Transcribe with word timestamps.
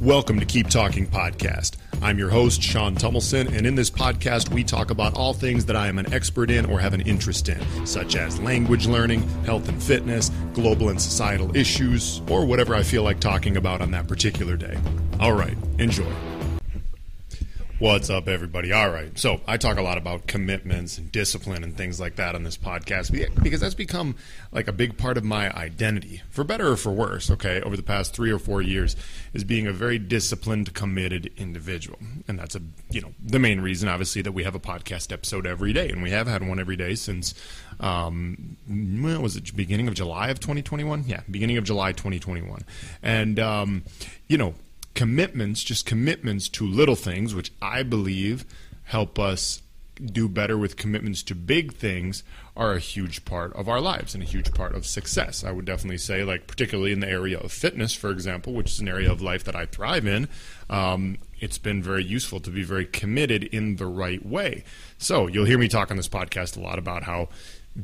Welcome 0.00 0.38
to 0.38 0.46
Keep 0.46 0.68
Talking 0.68 1.08
Podcast. 1.08 1.72
I'm 2.00 2.20
your 2.20 2.30
host, 2.30 2.62
Sean 2.62 2.94
Tumilson, 2.94 3.52
and 3.52 3.66
in 3.66 3.74
this 3.74 3.90
podcast, 3.90 4.48
we 4.48 4.62
talk 4.62 4.92
about 4.92 5.14
all 5.14 5.34
things 5.34 5.64
that 5.64 5.74
I 5.74 5.88
am 5.88 5.98
an 5.98 6.12
expert 6.14 6.52
in 6.52 6.66
or 6.66 6.78
have 6.78 6.94
an 6.94 7.00
interest 7.00 7.48
in, 7.48 7.60
such 7.84 8.14
as 8.14 8.38
language 8.38 8.86
learning, 8.86 9.28
health 9.44 9.68
and 9.68 9.82
fitness, 9.82 10.30
global 10.54 10.90
and 10.90 11.02
societal 11.02 11.56
issues, 11.56 12.22
or 12.30 12.46
whatever 12.46 12.76
I 12.76 12.84
feel 12.84 13.02
like 13.02 13.18
talking 13.18 13.56
about 13.56 13.80
on 13.80 13.90
that 13.90 14.06
particular 14.06 14.56
day. 14.56 14.78
All 15.18 15.32
right, 15.32 15.56
enjoy. 15.78 16.06
What's 17.80 18.10
up, 18.10 18.26
everybody? 18.26 18.72
All 18.72 18.90
right. 18.90 19.16
So, 19.16 19.40
I 19.46 19.56
talk 19.56 19.78
a 19.78 19.82
lot 19.82 19.98
about 19.98 20.26
commitments 20.26 20.98
and 20.98 21.12
discipline 21.12 21.62
and 21.62 21.76
things 21.76 22.00
like 22.00 22.16
that 22.16 22.34
on 22.34 22.42
this 22.42 22.58
podcast 22.58 23.12
because 23.40 23.60
that's 23.60 23.76
become 23.76 24.16
like 24.50 24.66
a 24.66 24.72
big 24.72 24.98
part 24.98 25.16
of 25.16 25.22
my 25.22 25.56
identity, 25.56 26.20
for 26.28 26.42
better 26.42 26.72
or 26.72 26.76
for 26.76 26.90
worse, 26.90 27.30
okay, 27.30 27.60
over 27.60 27.76
the 27.76 27.84
past 27.84 28.12
three 28.12 28.32
or 28.32 28.40
four 28.40 28.62
years, 28.62 28.96
is 29.32 29.44
being 29.44 29.68
a 29.68 29.72
very 29.72 29.96
disciplined, 29.96 30.74
committed 30.74 31.30
individual. 31.36 32.00
And 32.26 32.36
that's 32.36 32.56
a, 32.56 32.62
you 32.90 33.00
know, 33.00 33.14
the 33.24 33.38
main 33.38 33.60
reason, 33.60 33.88
obviously, 33.88 34.22
that 34.22 34.32
we 34.32 34.42
have 34.42 34.56
a 34.56 34.60
podcast 34.60 35.12
episode 35.12 35.46
every 35.46 35.72
day. 35.72 35.88
And 35.88 36.02
we 36.02 36.10
have 36.10 36.26
had 36.26 36.42
one 36.42 36.58
every 36.58 36.76
day 36.76 36.96
since, 36.96 37.32
um, 37.78 38.56
was 38.68 39.36
it 39.36 39.54
beginning 39.54 39.86
of 39.86 39.94
July 39.94 40.30
of 40.30 40.40
2021? 40.40 41.04
Yeah, 41.06 41.20
beginning 41.30 41.58
of 41.58 41.62
July 41.62 41.92
2021. 41.92 42.64
And, 43.04 43.38
um, 43.38 43.84
you 44.26 44.36
know, 44.36 44.56
commitments, 44.98 45.62
just 45.62 45.86
commitments 45.86 46.48
to 46.48 46.66
little 46.66 46.96
things, 46.96 47.32
which 47.32 47.52
I 47.62 47.84
believe 47.84 48.44
help 48.82 49.16
us 49.16 49.62
do 50.04 50.28
better 50.28 50.58
with 50.58 50.76
commitments 50.76 51.22
to 51.22 51.36
big 51.36 51.72
things, 51.72 52.24
are 52.56 52.72
a 52.72 52.80
huge 52.80 53.24
part 53.24 53.52
of 53.52 53.68
our 53.68 53.80
lives 53.80 54.12
and 54.12 54.24
a 54.24 54.26
huge 54.26 54.52
part 54.54 54.74
of 54.74 54.84
success. 54.84 55.44
I 55.44 55.52
would 55.52 55.66
definitely 55.66 55.98
say, 55.98 56.24
like, 56.24 56.48
particularly 56.48 56.90
in 56.90 56.98
the 56.98 57.08
area 57.08 57.38
of 57.38 57.52
fitness, 57.52 57.94
for 57.94 58.10
example, 58.10 58.54
which 58.54 58.72
is 58.72 58.80
an 58.80 58.88
area 58.88 59.12
of 59.12 59.22
life 59.22 59.44
that 59.44 59.54
I 59.54 59.66
thrive 59.66 60.04
in, 60.04 60.26
um, 60.68 61.18
it's 61.38 61.58
been 61.58 61.80
very 61.80 62.02
useful 62.02 62.40
to 62.40 62.50
be 62.50 62.64
very 62.64 62.84
committed 62.84 63.44
in 63.44 63.76
the 63.76 63.86
right 63.86 64.26
way. 64.26 64.64
So 64.98 65.28
you'll 65.28 65.44
hear 65.44 65.58
me 65.58 65.68
talk 65.68 65.92
on 65.92 65.96
this 65.96 66.08
podcast 66.08 66.56
a 66.56 66.60
lot 66.60 66.80
about 66.80 67.04
how 67.04 67.28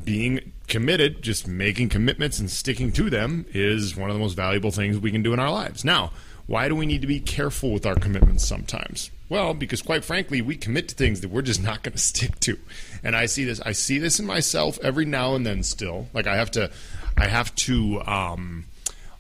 being 0.03 0.51
committed, 0.67 1.23
just 1.23 1.47
making 1.47 1.91
commitments 1.91 2.41
and 2.41 2.51
sticking 2.51 2.91
to 2.91 3.09
them, 3.09 3.47
is 3.51 3.95
one 3.95 4.11
of 4.11 4.17
the 4.17 4.21
most 4.21 4.35
valuable 4.35 4.73
things 4.73 4.99
we 4.99 5.13
can 5.13 5.23
do 5.23 5.33
in 5.33 5.39
our 5.39 5.53
lives. 5.53 5.85
Now, 5.85 6.11
why 6.47 6.69
do 6.69 6.77
we 6.77 6.87
need 6.87 7.01
to 7.01 7.07
be 7.07 7.21
careful 7.21 7.73
with 7.73 7.87
our 7.87 7.95
commitments 7.95 8.47
sometimes? 8.47 9.11
Well, 9.29 9.55
because 9.55 9.83
quite 9.83 10.05
frankly, 10.05 10.43
we 10.43 10.57
commit 10.57 10.89
to 10.89 10.95
things 10.95 11.21
that 11.23 11.31
we're 11.31 11.43
just 11.43 11.63
not 11.63 11.83
going 11.83 11.93
to 11.97 11.99
stick 11.99 12.39
to. 12.41 12.59
And 13.03 13.17
I 13.17 13.27
see 13.27 13.45
this 13.45 13.61
I 13.61 13.73
see 13.73 13.99
this 13.99 14.19
in 14.21 14.27
myself 14.27 14.79
every 14.83 15.05
now 15.05 15.35
and 15.35 15.47
then 15.47 15.63
still. 15.63 16.09
Like 16.13 16.27
I 16.27 16.37
have 16.37 16.51
to 16.53 16.71
I 17.17 17.29
have 17.29 17.55
to 17.57 18.03
um 18.07 18.67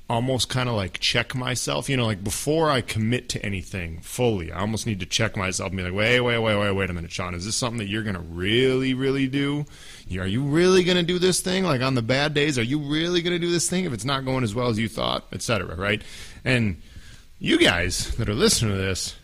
almost 0.08 0.50
kind 0.50 0.69
of 0.69 0.75
like 0.75 1.00
check 1.00 1.34
myself, 1.34 1.89
you 1.89 1.97
know, 1.97 2.05
like 2.05 2.22
before 2.22 2.70
I 2.70 2.83
commit 2.83 3.30
to 3.30 3.45
anything 3.45 4.00
fully, 4.00 4.52
I 4.52 4.61
almost 4.61 4.86
need 4.86 5.00
to 5.00 5.06
check 5.06 5.34
myself 5.34 5.70
and 5.70 5.78
be 5.78 5.83
like, 5.83 5.95
wait, 5.95 6.20
wait, 6.20 6.39
wait, 6.39 6.56
wait, 6.56 6.72
wait 6.72 6.91
a 6.91 6.92
minute, 6.92 7.11
Sean, 7.11 7.34
is 7.34 7.47
this 7.47 7.56
something 7.56 7.78
that 7.78 7.89
you're 7.89 8.02
going 8.02 8.14
to 8.14 8.20
really, 8.20 8.92
really 8.92 9.27
do? 9.27 9.64
Are 10.19 10.27
you 10.27 10.42
really 10.42 10.84
going 10.84 10.98
to 10.98 11.02
do 11.02 11.19
this 11.19 11.41
thing? 11.41 11.64
Like 11.64 11.80
on 11.80 11.95
the 11.95 12.02
bad 12.02 12.34
days, 12.34 12.58
are 12.58 12.62
you 12.62 12.80
really 12.80 13.22
going 13.22 13.33
to 13.33 13.39
do 13.39 13.50
this 13.50 13.69
thing 13.69 13.86
if 13.86 13.95
it's 13.95 14.05
not 14.05 14.27
going 14.27 14.45
as 14.45 14.55
well 14.55 14.69
as 14.69 14.78
you 14.78 14.89
thought, 14.89 15.25
etc. 15.33 15.75
Right? 15.75 16.02
And 16.45 16.83
you 17.45 17.59
guys 17.59 18.17
that 18.17 18.28
are 18.28 18.34
listening 18.34 18.73
to 18.73 18.78
this, 18.78 19.14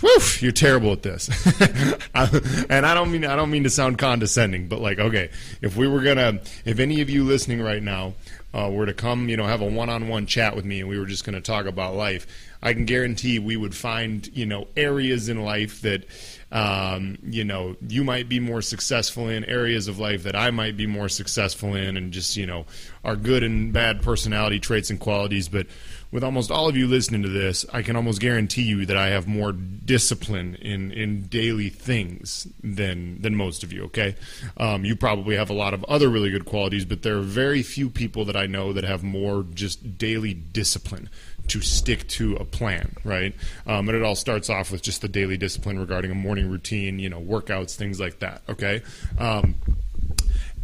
whew, 0.00 0.20
you're 0.40 0.52
terrible 0.52 0.92
at 0.92 1.02
this. 1.02 1.30
and 2.14 2.84
I 2.84 2.92
don't 2.92 3.10
mean 3.10 3.24
I 3.24 3.34
don't 3.34 3.50
mean 3.50 3.62
to 3.64 3.70
sound 3.70 3.96
condescending, 3.98 4.68
but 4.68 4.80
like, 4.80 4.98
okay, 4.98 5.30
if 5.62 5.74
we 5.74 5.88
were 5.88 6.02
gonna, 6.02 6.40
if 6.66 6.78
any 6.78 7.00
of 7.00 7.08
you 7.08 7.24
listening 7.24 7.62
right 7.62 7.82
now 7.82 8.12
uh, 8.52 8.70
were 8.70 8.84
to 8.84 8.92
come, 8.92 9.30
you 9.30 9.38
know, 9.38 9.46
have 9.46 9.62
a 9.62 9.66
one-on-one 9.66 10.26
chat 10.26 10.54
with 10.54 10.66
me, 10.66 10.80
and 10.80 10.88
we 10.88 10.98
were 10.98 11.06
just 11.06 11.24
to 11.24 11.40
talk 11.40 11.64
about 11.64 11.94
life, 11.94 12.26
I 12.62 12.74
can 12.74 12.84
guarantee 12.84 13.38
we 13.38 13.56
would 13.56 13.74
find, 13.74 14.28
you 14.36 14.44
know, 14.44 14.68
areas 14.76 15.30
in 15.30 15.42
life 15.42 15.80
that, 15.80 16.04
um, 16.52 17.16
you 17.24 17.44
know, 17.44 17.76
you 17.88 18.04
might 18.04 18.28
be 18.28 18.38
more 18.38 18.60
successful 18.60 19.30
in, 19.30 19.44
areas 19.46 19.88
of 19.88 19.98
life 19.98 20.24
that 20.24 20.36
I 20.36 20.50
might 20.50 20.76
be 20.76 20.86
more 20.86 21.08
successful 21.08 21.74
in, 21.74 21.96
and 21.96 22.12
just, 22.12 22.36
you 22.36 22.44
know, 22.44 22.66
our 23.02 23.16
good 23.16 23.42
and 23.42 23.72
bad 23.72 24.02
personality 24.02 24.60
traits 24.60 24.90
and 24.90 25.00
qualities, 25.00 25.48
but 25.48 25.66
with 26.12 26.22
almost 26.22 26.50
all 26.50 26.68
of 26.68 26.76
you 26.76 26.86
listening 26.86 27.22
to 27.22 27.28
this, 27.28 27.64
I 27.72 27.82
can 27.82 27.96
almost 27.96 28.20
guarantee 28.20 28.62
you 28.62 28.84
that 28.86 28.96
I 28.96 29.08
have 29.08 29.26
more 29.26 29.50
discipline 29.50 30.54
in, 30.56 30.92
in 30.92 31.22
daily 31.22 31.70
things 31.70 32.46
than 32.62 33.20
than 33.22 33.34
most 33.34 33.64
of 33.64 33.72
you. 33.72 33.84
Okay, 33.84 34.14
um, 34.58 34.84
you 34.84 34.94
probably 34.94 35.36
have 35.36 35.50
a 35.50 35.54
lot 35.54 35.74
of 35.74 35.82
other 35.84 36.08
really 36.08 36.30
good 36.30 36.44
qualities, 36.44 36.84
but 36.84 37.02
there 37.02 37.16
are 37.16 37.22
very 37.22 37.62
few 37.62 37.88
people 37.88 38.26
that 38.26 38.36
I 38.36 38.46
know 38.46 38.72
that 38.74 38.84
have 38.84 39.02
more 39.02 39.44
just 39.54 39.98
daily 39.98 40.34
discipline 40.34 41.08
to 41.48 41.60
stick 41.60 42.06
to 42.08 42.36
a 42.36 42.44
plan, 42.44 42.94
right? 43.04 43.34
Um, 43.66 43.88
and 43.88 43.96
it 43.96 44.02
all 44.02 44.14
starts 44.14 44.48
off 44.48 44.70
with 44.70 44.82
just 44.82 45.00
the 45.02 45.08
daily 45.08 45.36
discipline 45.36 45.78
regarding 45.78 46.10
a 46.10 46.14
morning 46.14 46.48
routine, 46.50 46.98
you 46.98 47.08
know, 47.08 47.20
workouts, 47.20 47.74
things 47.74 47.98
like 47.98 48.20
that. 48.20 48.42
Okay. 48.48 48.82
Um, 49.18 49.56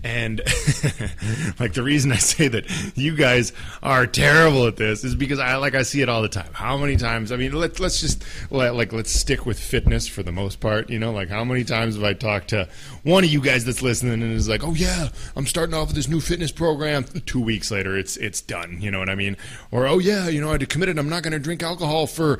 and 0.05 0.41
like 1.61 1.75
the 1.75 1.83
reason 1.83 2.13
I 2.13 2.17
say 2.17 2.49
that 2.49 2.97
you 2.97 3.17
guys 3.17 3.53
are 3.83 4.07
terrible 4.07 4.67
at 4.67 4.77
this 4.77 5.05
is 5.05 5.15
because 5.15 5.39
I 5.39 5.57
like 5.57 5.75
I 5.75 5.83
see 5.83 6.03
it 6.03 6.09
all 6.09 6.23
the 6.23 6.29
time. 6.29 6.51
How 6.53 6.77
many 6.77 6.97
times? 6.97 7.33
I 7.33 7.37
mean, 7.37 7.53
let's 7.53 7.81
let's 7.81 8.01
just 8.01 8.25
like 8.51 8.93
let's 8.93 9.11
stick 9.11 9.47
with 9.47 9.59
fitness 9.59 10.07
for 10.07 10.23
the 10.23 10.33
most 10.33 10.61
part. 10.61 10.91
You 10.91 10.99
know, 10.99 11.13
like 11.13 11.29
how 11.29 11.45
many 11.45 11.65
times 11.65 11.97
have 11.97 12.05
I 12.05 12.13
talked 12.13 12.49
to 12.49 12.69
one 13.03 13.25
of 13.25 13.31
you 13.31 13.41
guys 13.41 13.65
that's 13.65 13.83
listening 13.83 14.23
and 14.23 14.33
is 14.33 14.49
like, 14.49 14.63
"Oh 14.63 14.75
yeah, 14.75 15.09
I'm 15.37 15.47
starting 15.47 15.75
off 15.75 15.89
with 15.89 15.97
this 15.97 16.09
new 16.09 16.21
fitness 16.21 16.53
program." 16.53 17.05
Two 17.27 17.41
weeks 17.41 17.71
later, 17.71 17.97
it's 17.97 18.17
it's 18.17 18.41
done. 18.41 18.79
You 18.81 18.91
know 18.91 18.99
what 18.99 19.09
I 19.09 19.15
mean? 19.15 19.37
Or 19.71 19.87
oh 19.87 19.99
yeah, 19.99 20.29
you 20.29 20.41
know, 20.41 20.53
I 20.53 20.59
committed. 20.59 20.99
I'm 20.99 21.09
not 21.09 21.23
going 21.23 21.33
to 21.33 21.39
drink 21.39 21.63
alcohol 21.63 22.07
for 22.07 22.39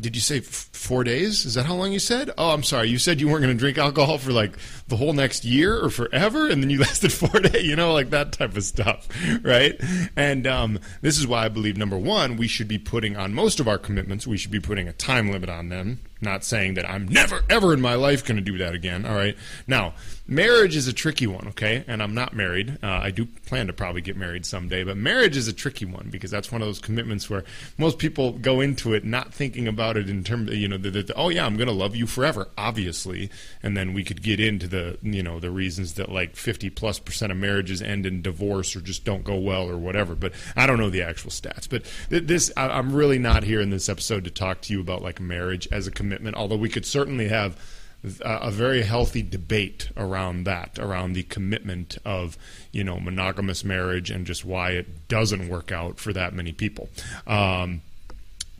did 0.00 0.14
you 0.14 0.22
say 0.22 0.38
f- 0.38 0.44
four 0.72 1.04
days? 1.04 1.44
Is 1.44 1.54
that 1.54 1.66
how 1.66 1.74
long 1.74 1.92
you 1.92 1.98
said? 1.98 2.30
Oh, 2.38 2.50
I'm 2.50 2.62
sorry. 2.62 2.88
You 2.88 2.98
said 2.98 3.20
you 3.20 3.28
weren't 3.28 3.42
going 3.42 3.54
to 3.54 3.58
drink 3.58 3.78
alcohol 3.78 4.18
for 4.18 4.32
like 4.32 4.56
the 4.86 4.96
whole 4.96 5.12
next 5.12 5.44
year 5.44 5.78
or 5.82 5.90
forever, 5.90 6.48
and 6.48 6.62
then 6.62 6.70
you 6.70 6.78
lasted 6.80 7.12
four 7.12 7.40
days. 7.40 7.64
You 7.66 7.76
know, 7.76 7.92
like 7.92 8.10
that 8.10 8.32
type 8.32 8.56
of 8.56 8.64
stuff, 8.64 9.08
right? 9.42 9.80
And 10.16 10.46
um, 10.46 10.78
this 11.00 11.18
is 11.18 11.26
why 11.26 11.44
I 11.44 11.48
believe 11.48 11.76
number 11.76 11.98
one, 11.98 12.36
we 12.36 12.46
should 12.48 12.68
be 12.68 12.78
putting 12.78 13.16
on 13.16 13.34
most 13.34 13.60
of 13.60 13.68
our 13.68 13.78
commitments. 13.78 14.26
We 14.26 14.36
should 14.36 14.52
be 14.52 14.60
putting 14.60 14.88
a 14.88 14.92
time 14.92 15.30
limit 15.30 15.50
on 15.50 15.68
them. 15.68 16.00
Not 16.20 16.42
saying 16.42 16.74
that 16.74 16.88
I'm 16.88 17.06
never 17.06 17.42
ever 17.48 17.72
in 17.72 17.80
my 17.80 17.94
life 17.94 18.24
going 18.24 18.36
to 18.36 18.42
do 18.42 18.58
that 18.58 18.74
again. 18.74 19.06
All 19.06 19.14
right. 19.14 19.36
Now, 19.68 19.94
marriage 20.26 20.74
is 20.74 20.88
a 20.88 20.92
tricky 20.92 21.28
one. 21.28 21.46
Okay, 21.48 21.84
and 21.86 22.02
I'm 22.02 22.12
not 22.12 22.34
married. 22.34 22.78
Uh, 22.82 22.88
I 22.88 23.12
do 23.12 23.24
plan 23.46 23.68
to 23.68 23.72
probably 23.72 24.00
get 24.00 24.16
married 24.16 24.44
someday, 24.44 24.82
but 24.82 24.96
marriage 24.96 25.36
is 25.36 25.46
a 25.46 25.52
tricky 25.52 25.84
one 25.84 26.08
because 26.10 26.32
that's 26.32 26.50
one 26.50 26.60
of 26.60 26.66
those 26.66 26.80
commitments 26.80 27.30
where 27.30 27.44
most 27.78 27.98
people 27.98 28.32
go 28.32 28.60
into 28.60 28.94
it 28.94 29.04
not 29.04 29.32
thinking 29.32 29.68
about 29.68 29.96
it 29.96 30.10
in 30.10 30.24
terms 30.24 30.50
of 30.50 30.56
you 30.56 30.66
know 30.66 30.76
that 30.76 31.12
oh 31.14 31.28
yeah 31.28 31.46
I'm 31.46 31.56
going 31.56 31.68
to 31.68 31.74
love 31.74 31.94
you 31.94 32.08
forever, 32.08 32.48
obviously, 32.58 33.30
and 33.62 33.76
then 33.76 33.94
we 33.94 34.02
could 34.02 34.20
get 34.20 34.40
into 34.40 34.66
the 34.66 34.98
you 35.02 35.22
know 35.22 35.38
the 35.38 35.52
reasons 35.52 35.94
that 35.94 36.10
like 36.10 36.34
50 36.34 36.68
plus 36.70 36.98
percent 36.98 37.30
of 37.30 37.38
marriages 37.38 37.80
end 37.80 38.06
in 38.06 38.22
divorce 38.22 38.74
or 38.74 38.80
just 38.80 39.04
don't 39.04 39.22
go 39.22 39.36
well 39.36 39.70
or 39.70 39.78
whatever. 39.78 40.16
But 40.16 40.32
I 40.56 40.66
don't 40.66 40.78
know 40.78 40.90
the 40.90 41.02
actual 41.02 41.30
stats. 41.30 41.68
But 41.68 41.84
this 42.10 42.50
I, 42.56 42.68
I'm 42.70 42.92
really 42.92 43.20
not 43.20 43.44
here 43.44 43.60
in 43.60 43.70
this 43.70 43.88
episode 43.88 44.24
to 44.24 44.32
talk 44.32 44.62
to 44.62 44.72
you 44.72 44.80
about 44.80 45.00
like 45.00 45.20
marriage 45.20 45.68
as 45.70 45.86
a 45.86 45.92
commitment 45.92 46.07
commitment, 46.08 46.36
although 46.36 46.56
we 46.56 46.70
could 46.70 46.86
certainly 46.86 47.28
have 47.28 47.60
a 48.22 48.50
very 48.50 48.82
healthy 48.82 49.22
debate 49.22 49.90
around 49.96 50.44
that, 50.44 50.78
around 50.78 51.12
the 51.12 51.24
commitment 51.24 51.98
of 52.04 52.38
you 52.72 52.82
know 52.82 52.98
monogamous 52.98 53.64
marriage 53.64 54.10
and 54.10 54.24
just 54.24 54.44
why 54.44 54.70
it 54.70 55.08
doesn't 55.08 55.48
work 55.48 55.70
out 55.70 55.98
for 55.98 56.12
that 56.12 56.32
many 56.32 56.52
people. 56.52 56.88
Um, 57.26 57.82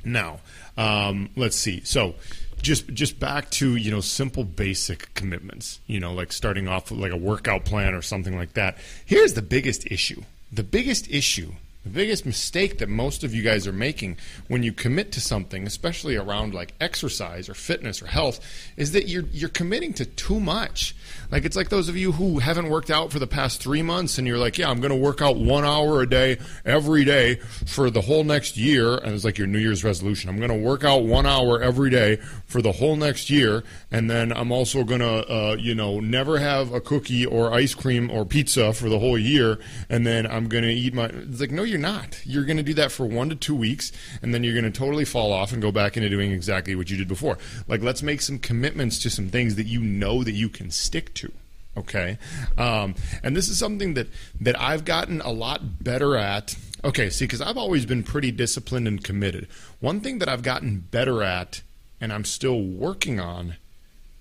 now, 0.04 0.40
um, 0.76 1.30
let's 1.36 1.56
see. 1.56 1.80
So, 1.84 2.16
just 2.60 2.88
just 2.88 3.18
back 3.18 3.50
to 3.52 3.76
you 3.76 3.90
know 3.90 4.00
simple 4.00 4.44
basic 4.44 5.14
commitments. 5.14 5.80
You 5.86 6.00
know, 6.00 6.12
like 6.12 6.32
starting 6.32 6.68
off 6.68 6.90
with 6.90 7.00
like 7.00 7.12
a 7.12 7.16
workout 7.16 7.64
plan 7.64 7.94
or 7.94 8.02
something 8.02 8.36
like 8.36 8.54
that. 8.54 8.76
Here's 9.06 9.34
the 9.34 9.42
biggest 9.42 9.86
issue. 9.86 10.22
The 10.52 10.64
biggest 10.64 11.08
issue 11.10 11.52
the 11.88 11.94
biggest 11.94 12.26
mistake 12.26 12.78
that 12.78 12.88
most 12.88 13.24
of 13.24 13.34
you 13.34 13.42
guys 13.42 13.66
are 13.66 13.72
making 13.72 14.18
when 14.48 14.62
you 14.62 14.72
commit 14.72 15.10
to 15.12 15.20
something, 15.20 15.66
especially 15.66 16.16
around 16.16 16.52
like 16.52 16.74
exercise 16.80 17.48
or 17.48 17.54
fitness 17.54 18.02
or 18.02 18.06
health, 18.06 18.40
is 18.76 18.92
that 18.92 19.08
you're 19.08 19.24
you're 19.32 19.48
committing 19.48 19.94
to 19.94 20.04
too 20.04 20.38
much. 20.38 20.94
Like 21.30 21.44
it's 21.44 21.56
like 21.56 21.70
those 21.70 21.88
of 21.88 21.96
you 21.96 22.12
who 22.12 22.40
haven't 22.40 22.68
worked 22.68 22.90
out 22.90 23.10
for 23.10 23.18
the 23.18 23.26
past 23.26 23.62
three 23.62 23.80
months 23.80 24.18
and 24.18 24.26
you're 24.26 24.38
like, 24.38 24.58
yeah, 24.58 24.68
I'm 24.68 24.80
going 24.80 24.90
to 24.90 24.96
work 24.96 25.22
out 25.22 25.36
one 25.36 25.64
hour 25.64 26.02
a 26.02 26.08
day 26.08 26.38
every 26.64 27.04
day 27.04 27.36
for 27.66 27.90
the 27.90 28.02
whole 28.02 28.24
next 28.24 28.56
year, 28.58 28.96
and 28.96 29.14
it's 29.14 29.24
like 29.24 29.38
your 29.38 29.46
New 29.46 29.58
Year's 29.58 29.82
resolution. 29.82 30.28
I'm 30.28 30.38
going 30.38 30.50
to 30.50 30.56
work 30.56 30.84
out 30.84 31.04
one 31.04 31.24
hour 31.26 31.62
every 31.62 31.90
day 31.90 32.16
for 32.46 32.60
the 32.60 32.72
whole 32.72 32.96
next 32.96 33.30
year, 33.30 33.64
and 33.90 34.10
then 34.10 34.32
I'm 34.32 34.52
also 34.52 34.84
going 34.84 35.00
to, 35.00 35.26
uh, 35.30 35.56
you 35.58 35.74
know, 35.74 36.00
never 36.00 36.38
have 36.38 36.72
a 36.72 36.80
cookie 36.80 37.24
or 37.24 37.52
ice 37.52 37.74
cream 37.74 38.10
or 38.10 38.26
pizza 38.26 38.72
for 38.74 38.88
the 38.90 38.98
whole 38.98 39.18
year, 39.18 39.58
and 39.88 40.06
then 40.06 40.26
I'm 40.26 40.48
going 40.48 40.64
to 40.64 40.72
eat 40.72 40.92
my. 40.92 41.06
It's 41.06 41.40
like 41.40 41.50
no, 41.50 41.62
you're 41.62 41.77
not. 41.78 42.20
You're 42.24 42.44
going 42.44 42.56
to 42.58 42.62
do 42.62 42.74
that 42.74 42.92
for 42.92 43.06
one 43.06 43.30
to 43.30 43.34
two 43.34 43.54
weeks, 43.54 43.92
and 44.20 44.34
then 44.34 44.44
you're 44.44 44.54
going 44.54 44.70
to 44.70 44.78
totally 44.78 45.04
fall 45.04 45.32
off 45.32 45.52
and 45.52 45.62
go 45.62 45.72
back 45.72 45.96
into 45.96 46.08
doing 46.08 46.32
exactly 46.32 46.74
what 46.74 46.90
you 46.90 46.96
did 46.96 47.08
before. 47.08 47.38
Like 47.66 47.82
let's 47.82 48.02
make 48.02 48.20
some 48.20 48.38
commitments 48.38 48.98
to 49.00 49.10
some 49.10 49.28
things 49.28 49.54
that 49.54 49.66
you 49.66 49.80
know 49.80 50.22
that 50.24 50.32
you 50.32 50.48
can 50.48 50.70
stick 50.70 51.14
to 51.14 51.32
Okay, 51.78 52.18
um, 52.56 52.96
and 53.22 53.36
this 53.36 53.48
is 53.48 53.56
something 53.56 53.94
that 53.94 54.08
that 54.40 54.60
I've 54.60 54.84
gotten 54.84 55.20
a 55.20 55.30
lot 55.30 55.84
better 55.84 56.16
at. 56.16 56.56
Okay, 56.82 57.08
see, 57.08 57.24
because 57.24 57.40
I've 57.40 57.56
always 57.56 57.86
been 57.86 58.02
pretty 58.02 58.32
disciplined 58.32 58.88
and 58.88 59.02
committed. 59.02 59.46
One 59.78 60.00
thing 60.00 60.18
that 60.18 60.28
I've 60.28 60.42
gotten 60.42 60.80
better 60.80 61.22
at, 61.22 61.62
and 62.00 62.12
I'm 62.12 62.24
still 62.24 62.60
working 62.60 63.20
on, 63.20 63.56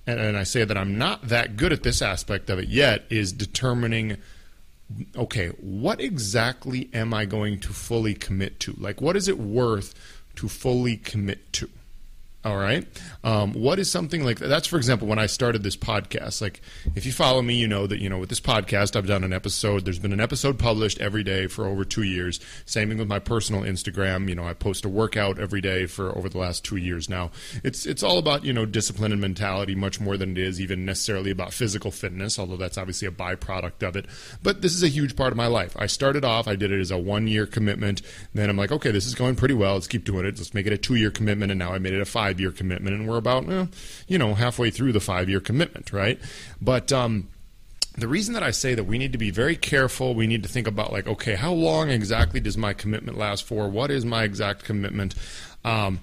and 0.05 0.37
I 0.37 0.43
say 0.43 0.65
that 0.65 0.77
I'm 0.77 0.99
not 0.99 1.29
that 1.29 1.57
good 1.57 1.73
at 1.73 1.81
this 1.81 2.01
aspect 2.01 2.51
of 2.51 2.59
it 2.59 2.69
yet, 2.69 3.05
is 3.09 3.33
determining 3.33 4.17
okay, 5.15 5.49
what 5.59 5.99
exactly 5.99 6.89
am 6.93 7.13
I 7.13 7.25
going 7.25 7.59
to 7.61 7.69
fully 7.69 8.13
commit 8.13 8.59
to? 8.61 8.73
Like, 8.77 9.01
what 9.01 9.15
is 9.15 9.27
it 9.27 9.37
worth 9.37 9.93
to 10.35 10.47
fully 10.47 10.97
commit 10.97 11.51
to? 11.53 11.69
All 12.47 12.55
right. 12.55 12.87
Um, 13.25 13.51
what 13.51 13.77
is 13.77 13.91
something 13.91 14.23
like 14.23 14.39
that? 14.39 14.47
That's, 14.47 14.67
for 14.67 14.77
example, 14.77 15.05
when 15.05 15.19
I 15.19 15.25
started 15.25 15.63
this 15.63 15.75
podcast. 15.75 16.41
Like, 16.41 16.61
if 16.95 17.05
you 17.05 17.11
follow 17.11 17.41
me, 17.41 17.55
you 17.55 17.67
know 17.67 17.87
that, 17.87 17.99
you 17.99 18.07
know, 18.07 18.19
with 18.19 18.29
this 18.29 18.39
podcast, 18.39 18.95
I've 18.95 19.05
done 19.05 19.25
an 19.25 19.33
episode. 19.33 19.83
There's 19.83 19.99
been 19.99 20.13
an 20.13 20.21
episode 20.21 20.57
published 20.57 21.01
every 21.01 21.23
day 21.23 21.47
for 21.47 21.65
over 21.65 21.83
two 21.83 22.03
years. 22.03 22.39
Same 22.65 22.87
thing 22.87 22.99
with 22.99 23.09
my 23.09 23.19
personal 23.19 23.63
Instagram. 23.63 24.29
You 24.29 24.35
know, 24.35 24.47
I 24.47 24.53
post 24.53 24.85
a 24.85 24.89
workout 24.89 25.39
every 25.39 25.59
day 25.59 25.87
for 25.87 26.17
over 26.17 26.29
the 26.29 26.37
last 26.37 26.63
two 26.63 26.77
years 26.77 27.09
now. 27.09 27.31
It's, 27.65 27.85
it's 27.85 28.01
all 28.01 28.17
about, 28.17 28.45
you 28.45 28.53
know, 28.53 28.65
discipline 28.65 29.11
and 29.11 29.19
mentality 29.19 29.75
much 29.75 29.99
more 29.99 30.15
than 30.15 30.31
it 30.31 30.37
is 30.37 30.61
even 30.61 30.85
necessarily 30.85 31.31
about 31.31 31.51
physical 31.51 31.91
fitness, 31.91 32.39
although 32.39 32.55
that's 32.55 32.77
obviously 32.77 33.09
a 33.09 33.11
byproduct 33.11 33.85
of 33.85 33.97
it. 33.97 34.05
But 34.41 34.61
this 34.61 34.73
is 34.73 34.83
a 34.83 34.87
huge 34.87 35.17
part 35.17 35.33
of 35.33 35.37
my 35.37 35.47
life. 35.47 35.75
I 35.77 35.87
started 35.87 36.23
off, 36.23 36.47
I 36.47 36.55
did 36.55 36.71
it 36.71 36.79
as 36.79 36.91
a 36.91 36.97
one 36.97 37.27
year 37.27 37.45
commitment. 37.45 38.03
Then 38.33 38.49
I'm 38.49 38.55
like, 38.55 38.71
okay, 38.71 38.91
this 38.91 39.05
is 39.05 39.15
going 39.15 39.35
pretty 39.35 39.53
well. 39.53 39.73
Let's 39.73 39.89
keep 39.89 40.05
doing 40.05 40.25
it. 40.25 40.37
Let's 40.37 40.53
make 40.53 40.65
it 40.65 40.71
a 40.71 40.77
two 40.77 40.95
year 40.95 41.11
commitment. 41.11 41.51
And 41.51 41.59
now 41.59 41.73
I 41.73 41.79
made 41.79 41.91
it 41.91 41.99
a 41.99 42.05
five 42.05 42.36
five 42.37 42.41
year 42.41 42.51
commitment, 42.51 42.95
and 42.95 43.07
we're 43.07 43.17
about, 43.17 43.49
eh, 43.49 43.65
you 44.07 44.17
know, 44.17 44.35
halfway 44.35 44.69
through 44.69 44.91
the 44.91 44.99
five 44.99 45.29
year 45.29 45.39
commitment, 45.39 45.91
right? 45.91 46.19
But, 46.61 46.91
um, 46.91 47.29
the 47.97 48.07
reason 48.07 48.35
that 48.35 48.43
I 48.43 48.51
say 48.51 48.75
that 48.75 48.83
we 48.83 48.99
need 48.99 49.13
to 49.13 49.17
be 49.17 49.31
very 49.31 49.55
careful, 49.55 50.13
we 50.13 50.27
need 50.27 50.43
to 50.43 50.49
think 50.49 50.67
about 50.67 50.93
like, 50.93 51.07
okay, 51.07 51.33
how 51.33 51.51
long 51.51 51.89
exactly 51.89 52.39
does 52.39 52.55
my 52.55 52.73
commitment 52.73 53.17
last 53.17 53.43
for? 53.43 53.67
What 53.67 53.89
is 53.89 54.05
my 54.05 54.23
exact 54.23 54.63
commitment? 54.63 55.15
Um, 55.65 55.99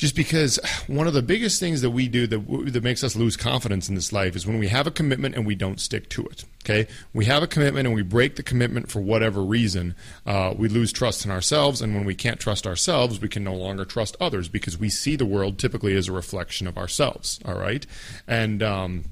just 0.00 0.16
because 0.16 0.58
one 0.86 1.06
of 1.06 1.12
the 1.12 1.20
biggest 1.20 1.60
things 1.60 1.82
that 1.82 1.90
we 1.90 2.08
do 2.08 2.26
that, 2.26 2.72
that 2.72 2.82
makes 2.82 3.04
us 3.04 3.14
lose 3.14 3.36
confidence 3.36 3.86
in 3.86 3.94
this 3.94 4.14
life 4.14 4.34
is 4.34 4.46
when 4.46 4.58
we 4.58 4.68
have 4.68 4.86
a 4.86 4.90
commitment 4.90 5.34
and 5.34 5.46
we 5.46 5.54
don't 5.54 5.78
stick 5.78 6.08
to 6.08 6.24
it. 6.24 6.46
Okay, 6.64 6.90
we 7.12 7.26
have 7.26 7.42
a 7.42 7.46
commitment 7.46 7.86
and 7.86 7.94
we 7.94 8.02
break 8.02 8.36
the 8.36 8.42
commitment 8.42 8.90
for 8.90 9.00
whatever 9.00 9.42
reason. 9.42 9.94
Uh, 10.24 10.54
we 10.56 10.68
lose 10.68 10.90
trust 10.90 11.26
in 11.26 11.30
ourselves, 11.30 11.82
and 11.82 11.94
when 11.94 12.06
we 12.06 12.14
can't 12.14 12.40
trust 12.40 12.66
ourselves, 12.66 13.20
we 13.20 13.28
can 13.28 13.44
no 13.44 13.54
longer 13.54 13.84
trust 13.84 14.16
others 14.18 14.48
because 14.48 14.78
we 14.78 14.88
see 14.88 15.16
the 15.16 15.26
world 15.26 15.58
typically 15.58 15.94
as 15.94 16.08
a 16.08 16.12
reflection 16.12 16.66
of 16.66 16.78
ourselves. 16.78 17.38
All 17.44 17.58
right, 17.58 17.86
and 18.26 18.62
um, 18.62 19.04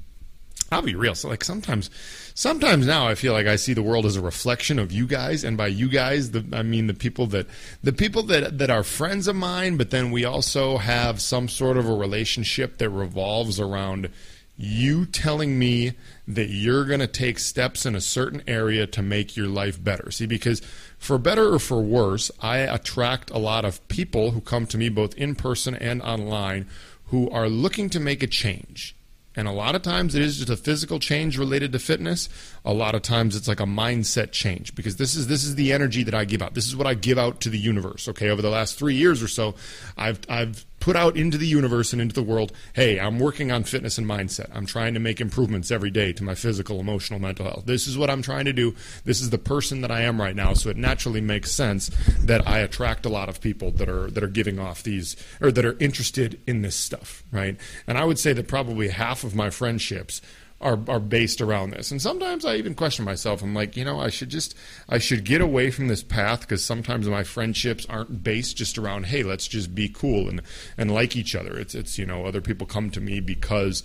I'll 0.72 0.80
be 0.80 0.94
real. 0.94 1.14
So 1.14 1.28
like 1.28 1.44
sometimes, 1.44 1.90
sometimes 2.38 2.86
now 2.86 3.08
I 3.08 3.16
feel 3.16 3.32
like 3.32 3.48
I 3.48 3.56
see 3.56 3.74
the 3.74 3.82
world 3.82 4.06
as 4.06 4.14
a 4.14 4.22
reflection 4.22 4.78
of 4.78 4.92
you 4.92 5.08
guys, 5.08 5.42
and 5.42 5.56
by 5.56 5.66
you 5.66 5.88
guys, 5.88 6.30
the, 6.30 6.44
I 6.52 6.62
mean 6.62 6.86
the 6.86 6.94
people 6.94 7.26
that 7.28 7.48
the 7.82 7.92
people 7.92 8.22
that 8.24 8.58
that 8.58 8.70
are 8.70 8.84
friends 8.84 9.26
of 9.26 9.34
mine. 9.34 9.76
But 9.76 9.90
then 9.90 10.12
we 10.12 10.24
also 10.24 10.78
have 10.78 11.20
some 11.20 11.48
sort 11.48 11.76
of 11.76 11.88
a 11.88 11.94
relationship 11.94 12.78
that 12.78 12.90
revolves 12.90 13.58
around 13.58 14.10
you 14.56 15.06
telling 15.06 15.58
me 15.58 15.92
that 16.26 16.48
you're 16.48 16.84
going 16.84 17.00
to 17.00 17.06
take 17.06 17.38
steps 17.38 17.86
in 17.86 17.94
a 17.94 18.00
certain 18.00 18.42
area 18.48 18.86
to 18.88 19.02
make 19.02 19.36
your 19.36 19.46
life 19.46 19.82
better. 19.82 20.10
See, 20.10 20.26
because 20.26 20.60
for 20.98 21.16
better 21.16 21.54
or 21.54 21.60
for 21.60 21.80
worse, 21.80 22.30
I 22.40 22.58
attract 22.58 23.30
a 23.30 23.38
lot 23.38 23.64
of 23.64 23.86
people 23.86 24.32
who 24.32 24.40
come 24.40 24.66
to 24.66 24.78
me 24.78 24.88
both 24.88 25.14
in 25.14 25.36
person 25.36 25.76
and 25.76 26.02
online 26.02 26.66
who 27.06 27.30
are 27.30 27.48
looking 27.48 27.88
to 27.90 28.00
make 28.00 28.22
a 28.22 28.26
change 28.26 28.96
and 29.38 29.46
a 29.46 29.52
lot 29.52 29.76
of 29.76 29.82
times 29.82 30.16
it 30.16 30.22
is 30.22 30.38
just 30.38 30.50
a 30.50 30.56
physical 30.56 30.98
change 30.98 31.38
related 31.38 31.70
to 31.70 31.78
fitness. 31.78 32.28
A 32.64 32.72
lot 32.74 32.96
of 32.96 33.02
times 33.02 33.36
it's 33.36 33.46
like 33.46 33.60
a 33.60 33.66
mindset 33.66 34.32
change 34.32 34.74
because 34.74 34.96
this 34.96 35.14
is 35.14 35.28
this 35.28 35.44
is 35.44 35.54
the 35.54 35.72
energy 35.72 36.02
that 36.02 36.12
I 36.12 36.24
give 36.24 36.42
out. 36.42 36.54
This 36.54 36.66
is 36.66 36.74
what 36.74 36.88
I 36.88 36.94
give 36.94 37.18
out 37.18 37.40
to 37.42 37.48
the 37.48 37.58
universe. 37.58 38.08
Okay, 38.08 38.30
over 38.30 38.42
the 38.42 38.50
last 38.50 38.76
three 38.76 38.96
years 38.96 39.22
or 39.22 39.28
so, 39.28 39.54
I've 39.96 40.18
I've 40.28 40.66
put 40.80 40.96
out 40.96 41.16
into 41.16 41.38
the 41.38 41.46
universe 41.46 41.92
and 41.92 42.00
into 42.00 42.14
the 42.14 42.22
world 42.22 42.52
hey, 42.74 42.98
I'm 43.00 43.18
working 43.18 43.50
on 43.50 43.64
fitness 43.64 43.98
and 43.98 44.06
mindset. 44.06 44.50
I'm 44.52 44.66
trying 44.66 44.94
to 44.94 45.00
make 45.00 45.20
improvements 45.20 45.70
every 45.70 45.90
day 45.90 46.12
to 46.12 46.24
my 46.24 46.34
physical, 46.34 46.80
emotional, 46.80 47.18
mental 47.18 47.46
health. 47.46 47.66
This 47.66 47.86
is 47.86 47.98
what 47.98 48.10
I'm 48.10 48.22
trying 48.22 48.44
to 48.44 48.52
do. 48.52 48.74
This 49.04 49.20
is 49.20 49.30
the 49.30 49.38
person 49.38 49.80
that 49.80 49.90
I 49.90 50.02
am 50.02 50.20
right 50.20 50.36
now. 50.36 50.54
So 50.54 50.70
it 50.70 50.76
naturally 50.76 51.20
makes 51.20 51.50
sense 51.50 51.90
that 52.20 52.46
I 52.46 52.58
attract 52.58 53.06
a 53.06 53.08
lot 53.08 53.28
of 53.28 53.40
people 53.40 53.70
that 53.72 53.88
are 53.88 54.10
that 54.10 54.22
are 54.22 54.28
giving 54.28 54.58
off 54.58 54.82
these 54.82 55.16
or 55.40 55.50
that 55.52 55.64
are 55.64 55.76
interested 55.78 56.40
in 56.46 56.62
this 56.62 56.76
stuff, 56.76 57.24
right? 57.32 57.58
And 57.86 57.98
I 57.98 58.04
would 58.04 58.18
say 58.18 58.32
that 58.32 58.48
probably 58.48 58.88
half 58.88 59.24
of 59.24 59.34
my 59.34 59.50
friendships 59.50 60.20
are 60.60 60.78
are 60.88 61.00
based 61.00 61.40
around 61.40 61.70
this. 61.70 61.90
And 61.90 62.02
sometimes 62.02 62.44
I 62.44 62.56
even 62.56 62.74
question 62.74 63.04
myself. 63.04 63.42
I'm 63.42 63.54
like, 63.54 63.76
you 63.76 63.84
know, 63.84 64.00
I 64.00 64.08
should 64.10 64.28
just 64.28 64.54
I 64.88 64.98
should 64.98 65.24
get 65.24 65.40
away 65.40 65.70
from 65.70 65.88
this 65.88 66.02
path 66.02 66.40
because 66.40 66.64
sometimes 66.64 67.08
my 67.08 67.22
friendships 67.22 67.86
aren't 67.86 68.24
based 68.24 68.56
just 68.56 68.78
around 68.78 69.06
hey, 69.06 69.22
let's 69.22 69.46
just 69.46 69.74
be 69.74 69.88
cool 69.88 70.28
and 70.28 70.42
and 70.76 70.92
like 70.92 71.16
each 71.16 71.34
other. 71.34 71.58
It's 71.58 71.74
it's 71.74 71.98
you 71.98 72.06
know, 72.06 72.26
other 72.26 72.40
people 72.40 72.66
come 72.66 72.90
to 72.90 73.00
me 73.00 73.20
because 73.20 73.82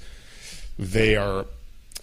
they 0.78 1.16
are 1.16 1.46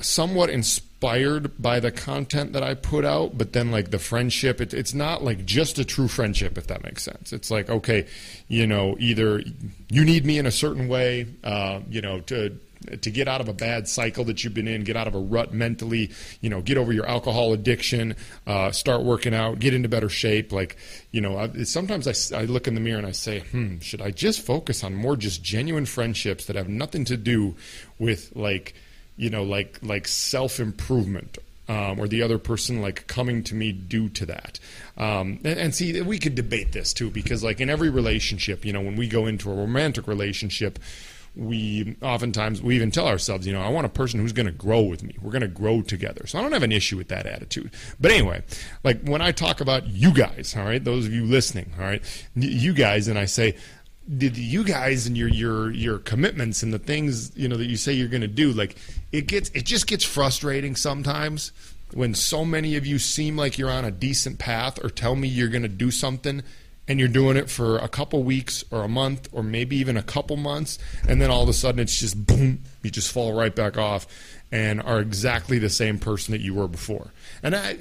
somewhat 0.01 0.51
inspired 0.51 1.61
by 1.61 1.81
the 1.81 1.91
content 1.91 2.53
that 2.53 2.63
I 2.63 2.75
put 2.75 3.05
out, 3.05 3.37
but 3.37 3.53
then 3.53 3.71
like 3.71 3.91
the 3.91 3.99
friendship, 3.99 4.61
it, 4.61 4.73
it's 4.73 4.95
not 4.95 5.23
like 5.23 5.45
just 5.45 5.79
a 5.79 5.85
true 5.85 6.09
friendship, 6.09 6.57
if 6.57 6.67
that 6.69 6.85
makes 6.85 7.03
sense. 7.03 7.33
It's 7.33 7.51
like, 7.51 7.69
okay, 7.69 8.07
you 8.49 8.67
know, 8.67 8.97
either 8.99 9.43
you 9.89 10.05
need 10.05 10.25
me 10.25 10.39
in 10.39 10.47
a 10.47 10.51
certain 10.51 10.89
way, 10.89 11.27
uh, 11.45 11.81
you 11.89 12.01
know, 12.01 12.21
to 12.21 12.59
to 13.03 13.11
get 13.11 13.29
out 13.29 13.41
of 13.41 13.49
a 13.49 13.53
bad 13.53 13.89
cycle 13.89 14.25
that 14.25 14.43
you've 14.43 14.55
been 14.55 14.69
in, 14.69 14.85
get 14.85 14.97
out 14.97 15.07
of 15.07 15.15
a 15.15 15.19
rut 15.19 15.53
mentally, 15.53 16.11
you 16.41 16.49
know, 16.49 16.61
get 16.61 16.79
over 16.79 16.93
your 16.93 17.07
alcohol 17.07 17.53
addiction, 17.53 18.17
uh, 18.47 18.71
start 18.71 19.03
working 19.03 19.35
out, 19.35 19.59
get 19.59 19.75
into 19.75 19.89
better 19.89 20.09
shape. 20.09 20.53
Like, 20.53 20.77
you 21.11 21.21
know, 21.21 21.39
I, 21.39 21.65
sometimes 21.65 22.33
I, 22.33 22.39
I 22.39 22.45
look 22.45 22.67
in 22.67 22.75
the 22.75 22.81
mirror 22.81 22.99
and 22.99 23.07
I 23.07 23.13
say, 23.13 23.41
hmm, 23.41 23.79
should 23.81 24.01
I 24.01 24.11
just 24.11 24.41
focus 24.41 24.83
on 24.83 24.95
more 24.95 25.17
just 25.17 25.43
genuine 25.43 25.87
friendships 25.87 26.47
that 26.47 26.57
have 26.57 26.69
nothing 26.69 27.05
to 27.07 27.17
do 27.17 27.55
with 27.99 28.35
like, 28.35 28.75
you 29.17 29.29
know, 29.29 29.43
like 29.43 29.79
like 29.83 30.09
self 30.09 30.59
improvement 30.59 31.37
um, 31.71 32.01
or 32.01 32.09
the 32.09 32.23
other 32.23 32.39
person 32.39 32.81
like 32.81 33.07
coming 33.07 33.45
to 33.45 33.55
me 33.55 33.71
due 33.71 34.09
to 34.09 34.27
that. 34.27 34.59
Um, 34.97 35.39
and, 35.45 35.59
and, 35.59 35.75
see, 35.75 36.01
we 36.01 36.19
could 36.19 36.35
debate 36.35 36.73
this 36.73 36.93
too 36.93 37.11
because 37.11 37.45
like 37.45 37.61
in 37.61 37.71
every 37.71 37.91
relationship, 37.91 38.65
you 38.65 38.73
know, 38.73 38.81
when 38.81 38.97
we 38.97 39.07
go 39.07 39.27
into 39.27 39.51
a 39.51 39.55
romantic 39.55 40.09
relationship, 40.09 40.81
we 41.37 41.97
oftentimes 42.03 42.61
we 42.61 42.75
even 42.77 42.91
tell 42.91 43.07
ourselves, 43.07 43.47
you 43.47 43.53
know, 43.53 43.63
I 43.63 43.69
want 43.69 43.87
a 43.87 43.91
person 43.91 44.21
who's 44.21 44.33
going 44.33 44.47
to 44.47 44.53
grow 44.53 44.83
with 44.83 45.03
me. 45.03 45.17
We're 45.23 45.31
going 45.31 45.43
to 45.43 45.49
grow 45.49 45.83
together. 45.83 46.27
So 46.27 46.39
I 46.39 46.43
don't 46.43 46.53
have 46.53 46.63
an 46.63 46.73
issue 46.73 46.97
with 46.97 47.09
that 47.09 47.27
attitude. 47.27 47.71
But 48.01 48.11
anyway, 48.11 48.43
like 48.83 49.03
when 49.07 49.23
I 49.23 49.33
talk 49.33 49.61
about 49.61 49.87
you 49.87 50.13
guys, 50.13 50.55
all 50.57 50.65
right, 50.65 50.83
those 50.83 51.07
of 51.07 51.13
you 51.13 51.25
listening, 51.25 51.73
all 51.79 51.85
right, 51.85 52.03
you 52.35 52.73
guys, 52.73 53.09
and 53.09 53.19
I 53.19 53.27
say, 53.27 53.57
did 54.17 54.37
you 54.37 54.65
guys 54.65 55.07
and 55.07 55.17
your 55.17 55.29
your 55.29 55.71
your 55.71 55.99
commitments 55.99 56.65
and 56.65 56.73
the 56.73 56.81
things 56.81 57.37
you 57.37 57.49
know 57.49 57.57
that 57.57 57.67
you 57.67 57.77
say 57.77 57.93
you're 57.93 58.09
going 58.09 58.23
to 58.23 58.27
do, 58.27 58.53
like 58.53 58.77
it 59.13 59.29
gets 59.29 59.51
it 59.51 59.65
just 59.65 59.87
gets 59.87 60.05
frustrating 60.05 60.75
sometimes 60.75 61.53
when 61.93 62.15
so 62.15 62.45
many 62.45 62.77
of 62.77 62.87
you 62.87 62.99
seem 62.99 63.37
like 63.37 63.59
you're 63.59 63.71
on 63.71 63.85
a 63.85 63.91
decent 63.91 64.39
path 64.39 64.83
or 64.85 64.91
tell 64.91 65.15
me 65.15 65.29
you're 65.29 65.49
going 65.49 65.63
to 65.63 65.69
do 65.69 65.91
something 65.91 66.43
and 66.91 66.99
you're 66.99 67.09
doing 67.09 67.37
it 67.37 67.49
for 67.49 67.79
a 67.79 67.89
couple 67.89 68.21
weeks 68.25 68.65
or 68.73 68.83
a 68.83 68.89
month 68.89 69.29
or 69.31 69.45
maybe 69.45 69.77
even 69.77 69.97
a 69.97 70.03
couple 70.03 70.37
months 70.37 70.77
and 71.09 71.23
then 71.23 71.31
all 71.31 71.45
of 71.45 71.49
a 71.49 71.53
sudden 71.53 71.79
it's 71.79 72.01
just 72.01 72.27
boom 72.27 72.61
you 72.83 72.91
just 72.91 73.13
fall 73.13 73.33
right 73.33 73.55
back 73.55 73.79
off 73.79 74.09
and 74.51 74.83
are 74.83 74.99
exactly 74.99 75.61
the 75.61 75.71
same 75.71 76.01
person 76.01 76.33
that 76.33 76.41
you 76.41 76.53
were 76.53 76.67
before 76.67 77.13
and 77.45 77.55
i 77.55 77.79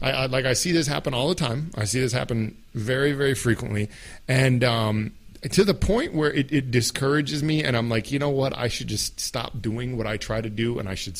I, 0.00 0.10
I 0.10 0.26
like 0.26 0.44
I 0.44 0.54
see 0.54 0.72
this 0.72 0.88
happen 0.88 1.14
all 1.14 1.28
the 1.28 1.36
time. 1.36 1.70
I 1.76 1.84
see 1.84 2.00
this 2.00 2.12
happen 2.12 2.56
very, 2.74 3.12
very 3.12 3.34
frequently, 3.34 3.88
and 4.26 4.64
um, 4.64 5.12
to 5.50 5.64
the 5.64 5.74
point 5.74 6.14
where 6.14 6.32
it, 6.32 6.52
it 6.52 6.70
discourages 6.70 7.42
me, 7.42 7.64
and 7.64 7.76
I'm 7.76 7.88
like, 7.88 8.12
you 8.12 8.18
know 8.18 8.30
what? 8.30 8.56
I 8.56 8.68
should 8.68 8.86
just 8.86 9.18
stop 9.18 9.60
doing 9.60 9.96
what 9.96 10.06
I 10.06 10.16
try 10.16 10.40
to 10.40 10.48
do, 10.48 10.78
and 10.78 10.88
I 10.88 10.94
should 10.94 11.18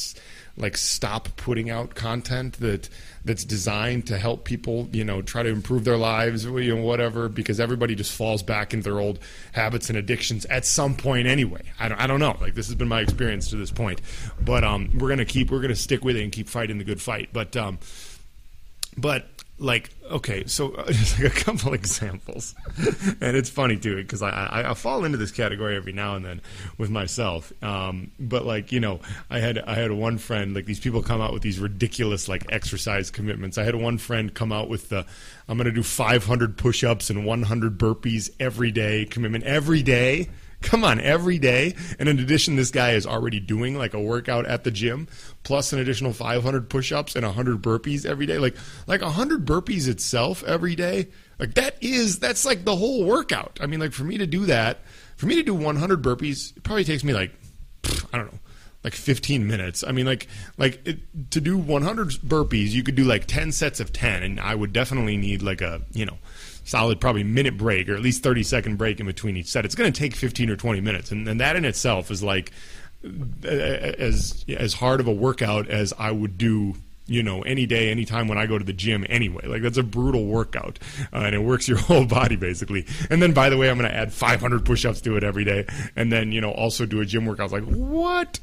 like 0.57 0.77
stop 0.77 1.29
putting 1.37 1.71
out 1.71 1.95
content 1.95 2.61
that 2.61 2.89
that's 3.25 3.45
designed 3.45 4.07
to 4.07 4.19
help 4.19 4.45
people, 4.45 4.89
you 4.93 5.03
know, 5.03 5.23
try 5.23 5.43
to 5.43 5.49
improve 5.49 5.85
their 5.85 5.97
lives, 5.97 6.45
you 6.45 6.77
know, 6.77 6.83
whatever, 6.83 7.29
because 7.29 7.59
everybody 7.59 7.95
just 7.95 8.13
falls 8.13 8.43
back 8.43 8.75
into 8.75 8.91
their 8.91 9.01
old 9.01 9.19
habits 9.53 9.89
and 9.89 9.99
addictions 9.99 10.45
at 10.47 10.67
some 10.67 10.95
point 10.95 11.27
anyway. 11.27 11.63
I 11.81 11.89
don't, 11.89 11.99
I 11.99 12.07
don't 12.07 12.21
know. 12.21 12.37
Like 12.41 12.55
this 12.55 12.67
has 12.67 12.75
been 12.75 12.89
my 12.89 13.01
experience 13.01 13.49
to 13.51 13.57
this 13.57 13.71
point, 13.71 14.01
but 14.41 14.63
um, 14.63 14.91
we're 14.99 15.09
gonna 15.09 15.25
keep, 15.25 15.51
we're 15.51 15.63
gonna 15.63 15.75
stick 15.75 16.05
with 16.05 16.17
it 16.17 16.23
and 16.23 16.31
keep 16.31 16.49
fighting 16.49 16.79
the 16.79 16.85
good 16.85 17.01
fight. 17.01 17.31
But 17.33 17.57
um, 17.57 17.79
but 18.97 19.32
like 19.63 19.91
okay 20.11 20.45
so 20.47 20.73
uh, 20.75 20.87
just 20.93 21.19
like 21.19 21.33
a 21.33 21.41
couple 21.45 21.73
examples. 21.83 22.55
And 23.21 23.37
it's 23.37 23.49
funny 23.49 23.77
too 23.77 23.97
because 23.97 24.23
I, 24.23 24.31
I, 24.31 24.71
I 24.71 24.75
fall 24.75 25.05
into 25.05 25.19
this 25.19 25.31
category 25.31 25.77
every 25.77 25.93
now 25.93 26.17
and 26.17 26.25
then 26.25 26.41
with 26.79 26.91
myself. 26.91 27.53
Um, 27.63 28.11
but 28.19 28.45
like 28.45 28.73
you 28.73 28.81
know 28.81 29.01
i 29.31 29.39
had 29.39 29.59
i 29.59 29.75
had 29.75 29.93
one 29.93 30.19
friend 30.19 30.55
like 30.55 30.67
these 30.67 30.81
people 30.81 31.03
come 31.03 31.21
out 31.21 31.33
with 31.33 31.43
these 31.43 31.59
ridiculous 31.59 32.29
like 32.29 32.45
exercise 32.51 33.11
commitments. 33.11 33.59
I 33.59 33.65
had 33.65 33.77
one 33.77 33.99
friend 33.99 34.33
come 34.35 34.53
out 34.53 34.69
with 34.69 34.89
the 34.89 35.07
i'm 35.49 35.57
going 35.57 35.67
to 35.67 35.73
do 35.73 35.83
500 35.83 36.57
push-ups 36.57 37.11
and 37.11 37.25
100 37.25 37.79
burpees 37.79 38.31
every 38.41 38.71
day 38.71 39.05
commitment 39.05 39.45
every 39.45 39.83
day 39.83 40.29
Come 40.63 40.85
on, 40.85 41.01
every 41.01 41.39
day. 41.39 41.75
And 41.99 42.09
in 42.09 42.19
addition, 42.19 42.57
this 42.57 42.71
guy 42.71 42.93
is 42.93 43.07
already 43.07 43.41
doing 43.41 43.77
like 43.77 43.95
a 43.95 44.01
workout 44.01 44.47
at 44.47 44.65
the 44.65 44.71
gym, 44.71 45.09
plus 45.43 45.73
an 45.73 45.79
additional 45.79 46.13
500 46.13 46.71
push-ups 46.71 47.17
and 47.17 47.25
100 47.25 47.61
burpees 47.61 48.07
every 48.07 48.27
day. 48.27 48.39
Like 48.39 48.57
like 48.87 49.03
100 49.03 49.45
burpees 49.45 49.89
itself 49.89 50.43
every 50.45 50.75
day. 50.75 51.09
Like 51.39 51.55
that 51.55 51.77
is 51.81 52.19
that's 52.19 52.45
like 52.45 52.65
the 52.65 52.77
whole 52.77 53.05
workout. 53.05 53.59
I 53.61 53.67
mean, 53.67 53.81
like 53.81 53.93
for 53.93 54.05
me 54.05 54.19
to 54.19 54.27
do 54.27 54.47
that, 54.47 54.81
for 55.17 55.27
me 55.27 55.35
to 55.37 55.43
do 55.43 55.55
100 55.55 56.03
burpees, 56.03 56.57
it 56.57 56.63
probably 56.63 56.85
takes 56.85 57.05
me 57.05 57.13
like 57.13 57.33
I 58.13 58.19
don't 58.19 58.33
know, 58.33 58.39
like 58.85 58.95
15 58.95 59.47
minutes. 59.47 59.85
I 59.87 59.93
mean, 59.93 60.07
like 60.07 60.29
like 60.59 60.81
it, 60.87 61.31
to 61.33 61.41
do 61.41 61.59
100 61.59 62.09
burpees, 62.27 62.71
you 62.71 62.83
could 62.83 62.95
do 62.95 63.05
like 63.05 63.27
10 63.27 63.53
sets 63.53 63.81
of 63.81 63.93
10, 63.93 64.23
and 64.23 64.41
I 64.41 64.55
would 64.55 64.73
definitely 64.73 65.17
need 65.17 65.43
like 65.43 65.61
a 65.61 65.83
you 65.93 66.07
know 66.07 66.19
solid 66.65 67.01
probably 67.01 67.25
minute 67.25 67.57
break 67.57 67.89
or 67.89 67.95
at 67.95 68.01
least 68.01 68.23
30 68.23 68.43
second 68.43 68.77
break 68.77 69.01
in 69.01 69.07
between 69.07 69.37
each 69.37 69.49
set. 69.49 69.65
It's 69.65 69.75
going 69.75 69.93
to 69.93 69.99
take 69.99 70.15
15 70.15 70.51
or 70.51 70.57
20 70.57 70.81
minutes, 70.81 71.11
and, 71.11 71.27
and 71.29 71.41
that 71.41 71.57
in 71.57 71.65
itself 71.65 72.11
is 72.11 72.23
like 72.23 72.53
uh, 73.05 73.49
as 73.49 74.45
as 74.49 74.75
hard 74.75 75.01
of 75.01 75.07
a 75.07 75.13
workout 75.13 75.69
as 75.69 75.93
I 75.99 76.13
would 76.13 76.39
do 76.39 76.75
you 77.07 77.23
know, 77.23 77.43
any 77.43 77.67
day, 77.67 77.91
anytime 77.91 78.29
when 78.29 78.39
I 78.39 78.47
go 78.47 78.59
to 78.59 78.65
the 78.65 78.73
gym 78.73 79.05
anyway. 79.09 79.47
Like 79.47 79.63
that's 79.63 79.79
a 79.79 79.83
brutal 79.83 80.27
workout, 80.27 80.79
uh, 81.13 81.19
and 81.19 81.35
it 81.35 81.41
works 81.41 81.69
your 81.69 81.79
whole 81.79 82.07
body 82.07 82.37
basically. 82.37 82.87
And 83.11 83.23
then, 83.23 83.33
by 83.33 83.49
the 83.49 83.57
way, 83.57 83.71
I'm 83.71 83.79
going 83.79 83.91
to 83.91 83.97
add 83.97 84.13
500 84.13 84.65
push-ups 84.65 85.01
to 85.03 85.17
it 85.17 85.25
every 85.25 85.45
day, 85.45 85.67
and 85.97 86.13
then 86.13 86.33
you 86.33 86.41
know 86.41 86.51
also 86.51 86.87
do 86.87 87.01
a 87.01 87.05
gym 87.05 87.27
workout. 87.27 87.53
Like 87.53 87.65
what? 87.65 88.39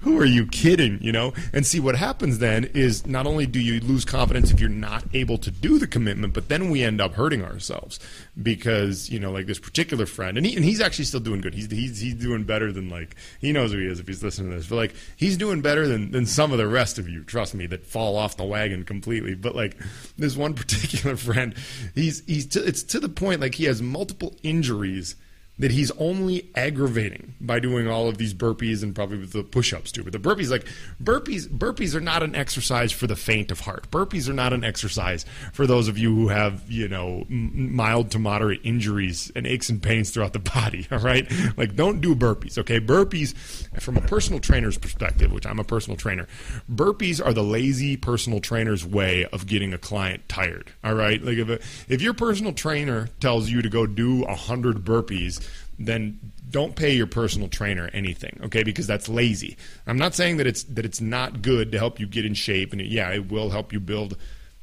Who 0.00 0.18
are 0.20 0.24
you 0.24 0.46
kidding? 0.46 0.98
You 1.00 1.12
know? 1.12 1.32
And 1.52 1.66
see 1.66 1.80
what 1.80 1.96
happens 1.96 2.38
then 2.38 2.64
is 2.74 3.06
not 3.06 3.26
only 3.26 3.46
do 3.46 3.60
you 3.60 3.80
lose 3.80 4.04
confidence 4.04 4.50
if 4.50 4.60
you're 4.60 4.68
not 4.68 5.04
able 5.14 5.38
to 5.38 5.50
do 5.50 5.78
the 5.78 5.86
commitment, 5.86 6.34
but 6.34 6.48
then 6.48 6.70
we 6.70 6.82
end 6.82 7.00
up 7.00 7.14
hurting 7.14 7.42
ourselves 7.42 7.98
because 8.40 9.10
you 9.10 9.18
know, 9.18 9.30
like 9.30 9.46
this 9.46 9.58
particular 9.58 10.06
friend, 10.06 10.36
and 10.36 10.46
he 10.46 10.54
and 10.54 10.64
he's 10.64 10.80
actually 10.80 11.06
still 11.06 11.20
doing 11.20 11.40
good. 11.40 11.54
He's 11.54 11.70
he's 11.70 12.00
he's 12.00 12.14
doing 12.14 12.44
better 12.44 12.72
than 12.72 12.88
like 12.88 13.16
he 13.40 13.52
knows 13.52 13.72
who 13.72 13.78
he 13.78 13.86
is 13.86 14.00
if 14.00 14.06
he's 14.06 14.22
listening 14.22 14.50
to 14.50 14.56
this, 14.56 14.68
but 14.68 14.76
like 14.76 14.94
he's 15.16 15.36
doing 15.36 15.60
better 15.60 15.88
than 15.88 16.10
than 16.10 16.26
some 16.26 16.52
of 16.52 16.58
the 16.58 16.68
rest 16.68 16.98
of 16.98 17.08
you. 17.08 17.24
Trust 17.24 17.54
me, 17.54 17.66
that 17.66 17.84
fall 17.86 18.03
fall 18.04 18.16
off 18.16 18.36
the 18.36 18.44
wagon 18.44 18.84
completely. 18.84 19.34
But 19.34 19.56
like 19.56 19.76
this 20.18 20.36
one 20.36 20.54
particular 20.54 21.16
friend, 21.28 21.54
he's 21.94 22.24
he's 22.26 22.46
to, 22.48 22.64
it's 22.64 22.82
to 22.84 23.00
the 23.00 23.08
point 23.08 23.40
like 23.40 23.54
he 23.54 23.64
has 23.64 23.80
multiple 23.80 24.36
injuries 24.42 25.16
that 25.58 25.70
he's 25.70 25.90
only 25.92 26.50
aggravating 26.56 27.34
by 27.40 27.60
doing 27.60 27.86
all 27.86 28.08
of 28.08 28.18
these 28.18 28.34
burpees 28.34 28.82
and 28.82 28.94
probably 28.94 29.18
with 29.18 29.32
the 29.32 29.44
push-ups 29.44 29.92
too. 29.92 30.02
But 30.02 30.12
the 30.12 30.18
burpees, 30.18 30.50
like 30.50 30.66
burpees, 31.02 31.46
burpees 31.48 31.94
are 31.94 32.00
not 32.00 32.24
an 32.24 32.34
exercise 32.34 32.90
for 32.90 33.06
the 33.06 33.14
faint 33.14 33.52
of 33.52 33.60
heart. 33.60 33.88
Burpees 33.90 34.28
are 34.28 34.32
not 34.32 34.52
an 34.52 34.64
exercise 34.64 35.24
for 35.52 35.66
those 35.66 35.86
of 35.86 35.96
you 35.96 36.14
who 36.14 36.28
have 36.28 36.68
you 36.70 36.88
know 36.88 37.24
mild 37.28 38.10
to 38.12 38.18
moderate 38.18 38.60
injuries 38.64 39.30
and 39.36 39.46
aches 39.46 39.68
and 39.68 39.80
pains 39.80 40.10
throughout 40.10 40.32
the 40.32 40.38
body. 40.54 40.88
All 40.90 40.98
right, 40.98 41.30
like 41.56 41.76
don't 41.76 42.00
do 42.00 42.16
burpees. 42.16 42.58
Okay, 42.58 42.80
burpees 42.80 43.34
from 43.80 43.96
a 43.96 44.00
personal 44.00 44.40
trainer's 44.40 44.76
perspective, 44.76 45.30
which 45.32 45.46
I'm 45.46 45.60
a 45.60 45.64
personal 45.64 45.96
trainer, 45.96 46.26
burpees 46.72 47.24
are 47.24 47.32
the 47.32 47.44
lazy 47.44 47.96
personal 47.96 48.40
trainer's 48.40 48.84
way 48.84 49.26
of 49.26 49.46
getting 49.46 49.72
a 49.72 49.78
client 49.78 50.28
tired. 50.28 50.72
All 50.82 50.94
right, 50.94 51.22
like 51.22 51.38
if 51.38 51.48
a, 51.48 51.60
if 51.92 52.02
your 52.02 52.14
personal 52.14 52.52
trainer 52.52 53.08
tells 53.20 53.50
you 53.50 53.62
to 53.62 53.68
go 53.68 53.86
do 53.86 54.24
hundred 54.24 54.84
burpees 54.84 55.44
then 55.78 56.18
don't 56.50 56.76
pay 56.76 56.94
your 56.94 57.06
personal 57.06 57.48
trainer 57.48 57.90
anything, 57.92 58.38
okay? 58.44 58.62
Because 58.62 58.86
that's 58.86 59.08
lazy. 59.08 59.56
I'm 59.86 59.98
not 59.98 60.14
saying 60.14 60.36
that 60.36 60.46
it's 60.46 60.62
that 60.64 60.84
it's 60.84 61.00
not 61.00 61.42
good 61.42 61.72
to 61.72 61.78
help 61.78 61.98
you 61.98 62.06
get 62.06 62.24
in 62.24 62.34
shape, 62.34 62.72
and 62.72 62.80
it, 62.80 62.86
yeah, 62.86 63.10
it 63.10 63.30
will 63.30 63.50
help 63.50 63.72
you 63.72 63.80
build 63.80 64.16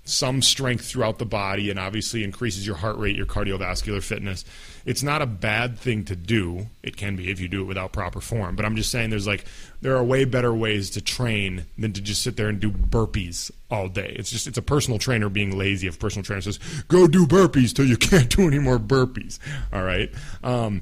some 0.04 0.42
strength 0.42 0.86
throughout 0.86 1.20
the 1.20 1.26
body, 1.26 1.70
and 1.70 1.80
obviously 1.80 2.24
increases 2.24 2.66
your 2.66 2.76
heart 2.76 2.98
rate, 2.98 3.16
your 3.16 3.26
cardiovascular 3.26 4.02
fitness. 4.02 4.44
It's 4.84 5.04
not 5.04 5.22
a 5.22 5.28
bad 5.28 5.78
thing 5.78 6.06
to 6.06 6.16
do. 6.16 6.68
It 6.82 6.98
can 6.98 7.16
be 7.16 7.30
if 7.30 7.40
you 7.40 7.48
do 7.48 7.62
it 7.62 7.66
without 7.66 7.92
proper 7.92 8.20
form. 8.20 8.56
But 8.56 8.66
I'm 8.66 8.76
just 8.76 8.90
saying, 8.90 9.12
there's 9.12 9.28
like 9.28 9.46
there 9.82 9.96
are 9.96 10.04
way 10.04 10.26
better 10.26 10.54
ways 10.54 10.90
to 10.92 11.02
train 11.02 11.66
than 11.78 11.94
to 11.94 12.02
just 12.02 12.24
sit 12.24 12.36
there 12.36 12.48
and 12.48 12.60
do 12.60 12.72
burpees 12.72 13.52
all 13.70 13.88
day. 13.88 14.16
It's 14.18 14.32
just 14.32 14.48
it's 14.48 14.58
a 14.58 14.64
personal 14.64 14.98
trainer 14.98 15.30
being 15.30 15.58
lazy. 15.58 15.88
If 15.88 16.00
personal 16.00 16.24
trainer 16.24 16.42
says 16.42 16.58
go 16.88 17.08
do 17.08 17.28
burpees 17.28 17.74
till 17.74 17.86
you 17.86 17.98
can't 18.10 18.30
do 18.36 18.48
any 18.48 18.60
more 18.60 18.80
burpees, 18.80 19.40
all 19.72 19.84
right. 19.84 20.12
Um, 20.44 20.82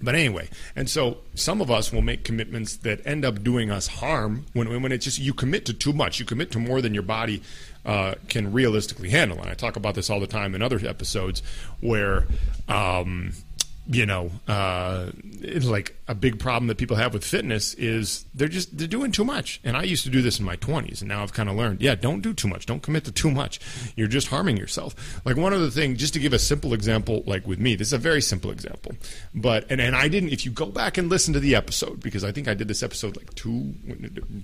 but 0.00 0.14
anyway, 0.14 0.48
and 0.76 0.88
so 0.88 1.18
some 1.34 1.60
of 1.60 1.70
us 1.70 1.92
will 1.92 2.02
make 2.02 2.24
commitments 2.24 2.76
that 2.78 3.04
end 3.06 3.24
up 3.24 3.42
doing 3.42 3.70
us 3.70 3.86
harm 3.86 4.46
when 4.52 4.82
when 4.82 4.92
it's 4.92 5.04
just 5.04 5.18
you 5.18 5.34
commit 5.34 5.64
to 5.66 5.72
too 5.72 5.92
much. 5.92 6.18
You 6.18 6.24
commit 6.24 6.50
to 6.52 6.58
more 6.58 6.80
than 6.80 6.94
your 6.94 7.02
body 7.02 7.42
uh, 7.84 8.14
can 8.28 8.52
realistically 8.52 9.10
handle. 9.10 9.40
And 9.40 9.48
I 9.50 9.54
talk 9.54 9.76
about 9.76 9.94
this 9.94 10.10
all 10.10 10.20
the 10.20 10.26
time 10.26 10.54
in 10.54 10.62
other 10.62 10.78
episodes 10.86 11.42
where. 11.80 12.26
Um, 12.68 13.32
you 13.90 14.04
know, 14.04 14.30
uh, 14.46 15.10
it's 15.40 15.64
like 15.64 15.97
a 16.08 16.14
big 16.14 16.38
problem 16.38 16.68
that 16.68 16.78
people 16.78 16.96
have 16.96 17.12
with 17.12 17.22
fitness 17.22 17.74
is 17.74 18.24
they're 18.34 18.48
just 18.48 18.76
they're 18.76 18.88
doing 18.88 19.12
too 19.12 19.24
much. 19.24 19.60
And 19.62 19.76
I 19.76 19.82
used 19.82 20.04
to 20.04 20.10
do 20.10 20.22
this 20.22 20.38
in 20.38 20.44
my 20.44 20.56
20s, 20.56 21.00
and 21.00 21.08
now 21.08 21.22
I've 21.22 21.34
kind 21.34 21.50
of 21.50 21.56
learned, 21.56 21.82
yeah, 21.82 21.94
don't 21.94 22.22
do 22.22 22.32
too 22.32 22.48
much. 22.48 22.64
Don't 22.64 22.82
commit 22.82 23.04
to 23.04 23.12
too 23.12 23.30
much. 23.30 23.60
You're 23.94 24.08
just 24.08 24.28
harming 24.28 24.56
yourself. 24.56 25.20
Like 25.26 25.36
one 25.36 25.52
other 25.52 25.68
thing, 25.68 25.96
just 25.96 26.14
to 26.14 26.18
give 26.18 26.32
a 26.32 26.38
simple 26.38 26.72
example, 26.72 27.22
like 27.26 27.46
with 27.46 27.58
me, 27.58 27.74
this 27.76 27.88
is 27.88 27.92
a 27.92 27.98
very 27.98 28.22
simple 28.22 28.50
example. 28.50 28.92
But 29.34 29.70
and 29.70 29.82
and 29.82 29.94
I 29.94 30.08
didn't. 30.08 30.30
If 30.30 30.46
you 30.46 30.50
go 30.50 30.66
back 30.66 30.96
and 30.96 31.10
listen 31.10 31.34
to 31.34 31.40
the 31.40 31.54
episode, 31.54 32.00
because 32.02 32.24
I 32.24 32.32
think 32.32 32.48
I 32.48 32.54
did 32.54 32.68
this 32.68 32.82
episode 32.82 33.16
like 33.16 33.34
two, 33.34 33.74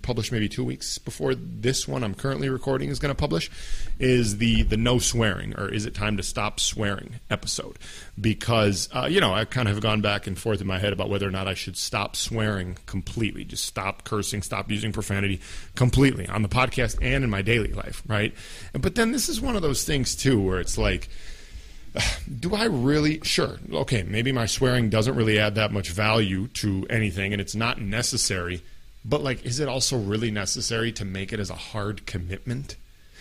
published 0.02 0.32
maybe 0.32 0.50
two 0.50 0.64
weeks 0.64 0.98
before 0.98 1.34
this 1.34 1.88
one 1.88 2.04
I'm 2.04 2.14
currently 2.14 2.50
recording 2.50 2.90
is 2.90 2.98
going 2.98 3.14
to 3.14 3.18
publish, 3.18 3.50
is 3.98 4.36
the 4.36 4.64
the 4.64 4.76
no 4.76 4.98
swearing 4.98 5.54
or 5.58 5.68
is 5.68 5.86
it 5.86 5.94
time 5.94 6.18
to 6.18 6.22
stop 6.22 6.60
swearing 6.60 7.20
episode? 7.30 7.78
Because 8.20 8.90
uh, 8.94 9.06
you 9.06 9.20
know 9.20 9.32
I 9.32 9.46
kind 9.46 9.66
of 9.66 9.74
have 9.74 9.82
gone 9.82 10.02
back 10.02 10.26
and 10.26 10.38
forth 10.38 10.60
in 10.60 10.66
my 10.66 10.78
head 10.78 10.92
about 10.92 11.08
whether 11.08 11.26
or 11.26 11.30
not 11.30 11.48
I 11.48 11.53
should 11.54 11.76
stop 11.76 12.16
swearing 12.16 12.78
completely, 12.86 13.44
just 13.44 13.64
stop 13.64 14.04
cursing, 14.04 14.42
stop 14.42 14.70
using 14.70 14.92
profanity 14.92 15.40
completely 15.74 16.26
on 16.28 16.42
the 16.42 16.48
podcast 16.48 16.98
and 17.00 17.24
in 17.24 17.30
my 17.30 17.42
daily 17.42 17.72
life, 17.72 18.02
right? 18.06 18.34
But 18.72 18.94
then 18.94 19.12
this 19.12 19.28
is 19.28 19.40
one 19.40 19.56
of 19.56 19.62
those 19.62 19.84
things 19.84 20.14
too 20.14 20.40
where 20.40 20.60
it's 20.60 20.78
like, 20.78 21.08
do 22.40 22.54
I 22.54 22.64
really? 22.64 23.20
Sure. 23.22 23.58
Okay, 23.72 24.02
maybe 24.02 24.32
my 24.32 24.46
swearing 24.46 24.90
doesn't 24.90 25.14
really 25.14 25.38
add 25.38 25.54
that 25.54 25.72
much 25.72 25.90
value 25.90 26.48
to 26.48 26.86
anything 26.90 27.32
and 27.32 27.40
it's 27.40 27.54
not 27.54 27.80
necessary. 27.80 28.62
But, 29.04 29.22
like, 29.22 29.44
is 29.44 29.60
it 29.60 29.68
also 29.68 29.98
really 29.98 30.30
necessary 30.30 30.90
to 30.92 31.04
make 31.04 31.32
it 31.32 31.38
as 31.38 31.50
a 31.50 31.54
hard 31.54 32.06
commitment? 32.06 32.76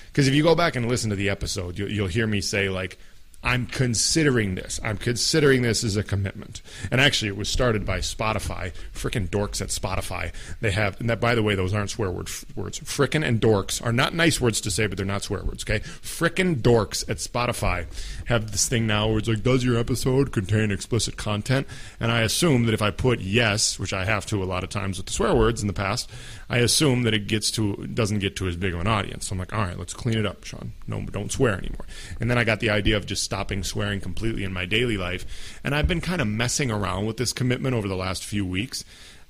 Because 0.08 0.30
if 0.30 0.34
you 0.34 0.42
go 0.42 0.56
back 0.56 0.78
and 0.78 0.88
listen 0.88 1.10
to 1.10 1.16
the 1.16 1.30
episode, 1.30 1.78
you'll, 1.78 1.92
you'll 1.92 2.08
hear 2.08 2.26
me 2.26 2.40
say, 2.40 2.70
like, 2.70 2.98
I'm 3.44 3.68
considering 3.68 4.56
this. 4.56 4.80
I'm 4.84 4.98
considering 4.98 5.64
this 5.64 5.84
as 5.84 5.98
a 5.98 6.04
commitment. 6.04 6.62
And 6.92 7.02
actually, 7.02 7.28
it 7.28 7.38
was 7.38 7.50
started 7.50 7.86
by 7.86 8.00
Spotify. 8.00 8.74
Frickin' 8.94 9.30
dorks 9.30 9.62
at 9.62 9.68
Spotify. 9.68 10.32
They 10.62 10.72
have, 10.72 11.00
and 11.00 11.10
that, 11.10 11.20
by 11.20 11.36
the 11.36 11.44
way, 11.44 11.54
those 11.56 11.74
aren't 11.74 11.90
swear 11.90 12.10
word, 12.10 12.30
words. 12.56 12.80
Frickin' 12.80 13.26
and 13.26 13.42
dorks 13.42 13.86
are 13.86 13.92
not 13.92 14.14
nice 14.14 14.40
words 14.40 14.62
to 14.62 14.72
say, 14.72 14.88
but 14.88 14.98
they're 14.98 15.06
not 15.06 15.24
swear 15.24 15.44
words, 15.44 15.64
okay? 15.64 15.80
Frickin' 15.80 16.62
dorks 16.62 17.08
at 17.10 17.18
Spotify 17.18 17.86
have 18.28 18.52
this 18.52 18.70
thing 18.70 18.88
now 18.88 19.10
where 19.10 19.18
it's 19.18 19.28
like, 19.28 19.44
does 19.44 19.64
your 19.64 19.78
episode 19.78 20.32
contain 20.32 20.72
explicit 20.72 21.18
content? 21.18 21.68
And 22.00 22.12
I 22.12 22.22
assume 22.22 22.66
that 22.66 22.74
if 22.74 22.82
I 22.82 22.92
put 22.92 23.20
yes, 23.20 23.78
which 23.78 23.94
I 23.94 24.06
have 24.06 24.26
to 24.28 24.42
a 24.42 24.46
lot 24.46 24.64
of 24.64 24.70
times 24.70 24.98
with 24.98 25.08
the 25.08 25.14
swear 25.14 25.36
words 25.36 25.62
in 25.62 25.68
the 25.68 25.74
past, 25.74 26.10
I 26.50 26.58
assume 26.58 27.04
that 27.04 27.14
it 27.14 27.28
gets 27.28 27.52
to 27.52 27.88
doesn't 27.88 28.20
get 28.20 28.36
to 28.38 28.48
as 28.48 28.56
big 28.56 28.74
of 28.74 28.80
an 28.80 28.88
audience. 28.88 29.28
So 29.28 29.34
I'm 29.34 29.40
like, 29.40 29.54
all 29.54 29.64
right, 29.64 29.78
let's 29.78 29.94
clean 29.94 30.18
it 30.18 30.26
up, 30.26 30.44
Sean. 30.44 30.74
No, 30.88 31.02
don't 31.02 31.32
swear 31.32 31.58
anymore. 31.58 31.86
And 32.20 32.30
then 32.30 32.38
I 32.38 32.44
got 32.44 32.60
the 32.60 32.70
idea 32.70 32.96
of 32.98 33.06
just 33.06 33.24
stopping 33.34 33.64
swearing 33.64 34.00
completely 34.00 34.44
in 34.44 34.54
my 34.54 34.64
daily 34.64 34.96
life. 34.96 35.60
And 35.64 35.74
I've 35.74 35.88
been 35.88 36.02
kind 36.02 36.22
of 36.22 36.28
messing 36.28 36.70
around 36.70 37.08
with 37.08 37.18
this 37.18 37.34
commitment 37.34 37.76
over 37.76 37.88
the 37.88 37.96
last 37.96 38.24
few 38.24 38.46
weeks. 38.46 38.86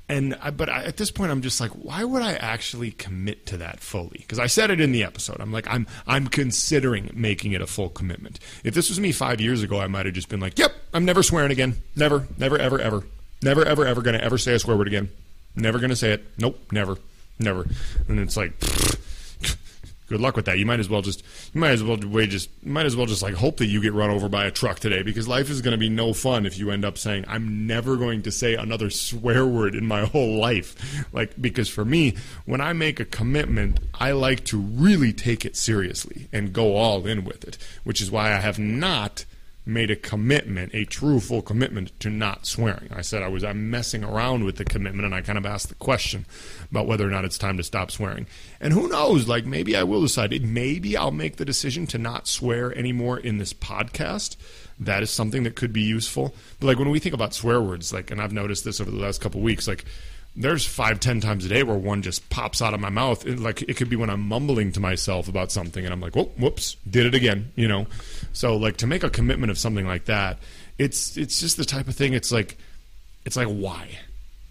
And 0.09 0.35
I, 0.41 0.49
but 0.51 0.67
I, 0.67 0.83
at 0.83 0.97
this 0.97 1.09
point, 1.09 1.31
I'm 1.31 1.41
just 1.41 1.61
like, 1.61 1.71
why 1.71 2.03
would 2.03 2.21
I 2.21 2.33
actually 2.33 2.91
commit 2.91 3.45
to 3.45 3.57
that 3.57 3.79
fully? 3.79 4.17
Because 4.17 4.39
I 4.39 4.47
said 4.47 4.71
it 4.71 4.81
in 4.81 4.91
the 4.91 5.05
episode. 5.05 5.37
I'm 5.39 5.53
like, 5.53 5.65
I'm 5.69 5.87
I'm 6.05 6.27
considering 6.27 7.11
making 7.13 7.53
it 7.53 7.61
a 7.61 7.65
full 7.65 7.87
commitment. 7.87 8.41
If 8.65 8.73
this 8.73 8.89
was 8.89 8.99
me 8.99 9.13
five 9.13 9.39
years 9.39 9.63
ago, 9.63 9.79
I 9.79 9.87
might 9.87 10.05
have 10.05 10.15
just 10.15 10.27
been 10.27 10.41
like, 10.41 10.59
yep, 10.59 10.73
I'm 10.93 11.05
never 11.05 11.23
swearing 11.23 11.51
again. 11.51 11.77
Never, 11.95 12.27
never, 12.37 12.59
ever, 12.59 12.81
ever, 12.81 13.05
never, 13.41 13.63
ever, 13.63 13.85
ever 13.85 14.01
to 14.01 14.21
ever 14.21 14.37
say 14.37 14.53
a 14.53 14.59
swear 14.59 14.75
word 14.75 14.87
again. 14.87 15.09
Never 15.55 15.79
to 15.79 15.95
say 15.95 16.11
it. 16.11 16.25
Nope, 16.37 16.59
never, 16.73 16.97
never. 17.39 17.65
And 18.09 18.19
it's 18.19 18.35
like. 18.35 18.51
Good 20.13 20.21
luck 20.21 20.35
with 20.35 20.45
that. 20.45 20.59
You 20.59 20.65
might 20.67 20.79
as 20.79 20.87
well 20.87 21.01
just 21.01 21.23
you 21.55 21.59
might 21.59 21.71
as 21.71 21.83
well 21.83 21.97
just 21.97 22.49
might 22.63 22.85
as 22.85 22.95
well 22.95 23.07
just 23.07 23.23
like 23.23 23.33
hope 23.33 23.57
that 23.57 23.65
you 23.65 23.81
get 23.81 23.93
run 23.93 24.11
over 24.11 24.29
by 24.29 24.45
a 24.45 24.51
truck 24.51 24.77
today 24.77 25.01
because 25.01 25.27
life 25.27 25.49
is 25.49 25.59
going 25.59 25.71
to 25.71 25.77
be 25.77 25.89
no 25.89 26.13
fun 26.13 26.45
if 26.45 26.59
you 26.59 26.69
end 26.69 26.85
up 26.85 26.99
saying 26.99 27.25
I'm 27.27 27.65
never 27.65 27.97
going 27.97 28.21
to 28.21 28.31
say 28.31 28.53
another 28.53 28.91
swear 28.91 29.43
word 29.47 29.73
in 29.73 29.87
my 29.87 30.05
whole 30.05 30.37
life. 30.37 31.07
Like 31.11 31.41
because 31.41 31.67
for 31.67 31.83
me, 31.83 32.15
when 32.45 32.61
I 32.61 32.73
make 32.73 32.99
a 32.99 33.05
commitment, 33.05 33.79
I 33.95 34.11
like 34.11 34.45
to 34.45 34.59
really 34.59 35.13
take 35.13 35.45
it 35.45 35.55
seriously 35.55 36.27
and 36.31 36.53
go 36.53 36.75
all 36.75 37.07
in 37.07 37.25
with 37.25 37.43
it, 37.43 37.57
which 37.83 37.99
is 37.99 38.11
why 38.11 38.33
I 38.33 38.39
have 38.39 38.59
not 38.59 39.25
made 39.65 39.89
a 39.89 39.95
commitment, 39.95 40.73
a 40.73 40.85
true 40.85 41.19
full 41.19 41.41
commitment 41.41 41.97
to 42.01 42.09
not 42.09 42.45
swearing. 42.45 42.89
I 42.91 43.01
said 43.01 43.23
I 43.23 43.29
was 43.29 43.43
I'm 43.43 43.69
messing 43.69 44.03
around 44.03 44.43
with 44.43 44.57
the 44.57 44.65
commitment 44.65 45.05
and 45.05 45.15
I 45.15 45.21
kind 45.21 45.37
of 45.37 45.45
asked 45.45 45.69
the 45.69 45.75
question 45.75 46.25
about 46.69 46.87
whether 46.87 47.07
or 47.07 47.11
not 47.11 47.23
it's 47.23 47.37
time 47.37 47.57
to 47.57 47.63
stop 47.63 47.89
swearing. 47.89 48.27
And 48.59 48.73
who 48.73 48.89
knows, 48.89 49.27
like 49.27 49.45
maybe 49.45 49.75
I 49.75 49.83
will 49.83 50.01
decide 50.01 50.33
maybe 50.43 50.97
I'll 50.97 51.11
make 51.11 51.37
the 51.37 51.45
decision 51.45 51.87
to 51.87 51.97
not 51.97 52.27
swear 52.27 52.77
anymore 52.77 53.17
in 53.17 53.37
this 53.37 53.53
podcast. 53.53 54.35
That 54.79 55.03
is 55.03 55.09
something 55.09 55.43
that 55.43 55.55
could 55.55 55.71
be 55.71 55.81
useful. 55.81 56.35
But 56.59 56.67
like 56.67 56.79
when 56.79 56.89
we 56.89 56.99
think 56.99 57.15
about 57.15 57.33
swear 57.33 57.61
words, 57.61 57.93
like 57.93 58.11
and 58.11 58.21
I've 58.21 58.33
noticed 58.33 58.65
this 58.65 58.81
over 58.81 58.91
the 58.91 58.97
last 58.97 59.21
couple 59.21 59.39
weeks, 59.39 59.67
like 59.67 59.85
there's 60.35 60.65
five, 60.65 60.99
ten 60.99 61.19
times 61.19 61.45
a 61.45 61.49
day 61.49 61.63
where 61.63 61.77
one 61.77 62.01
just 62.01 62.29
pops 62.29 62.61
out 62.61 62.73
of 62.73 62.79
my 62.79 62.89
mouth. 62.89 63.25
It, 63.25 63.39
like 63.39 63.61
it 63.61 63.77
could 63.77 63.89
be 63.89 63.95
when 63.95 64.09
I'm 64.09 64.21
mumbling 64.21 64.71
to 64.73 64.79
myself 64.79 65.27
about 65.27 65.51
something, 65.51 65.83
and 65.83 65.93
I'm 65.93 66.01
like, 66.01 66.17
"Oh, 66.17 66.31
whoops, 66.37 66.75
did 66.89 67.05
it 67.05 67.13
again," 67.13 67.51
you 67.55 67.67
know. 67.67 67.87
So 68.33 68.55
like 68.57 68.77
to 68.77 68.87
make 68.87 69.03
a 69.03 69.09
commitment 69.09 69.51
of 69.51 69.57
something 69.57 69.85
like 69.85 70.05
that, 70.05 70.39
it's 70.77 71.17
it's 71.17 71.39
just 71.39 71.57
the 71.57 71.65
type 71.65 71.87
of 71.87 71.95
thing. 71.95 72.13
It's 72.13 72.31
like, 72.31 72.57
it's 73.25 73.35
like 73.35 73.47
why, 73.47 73.99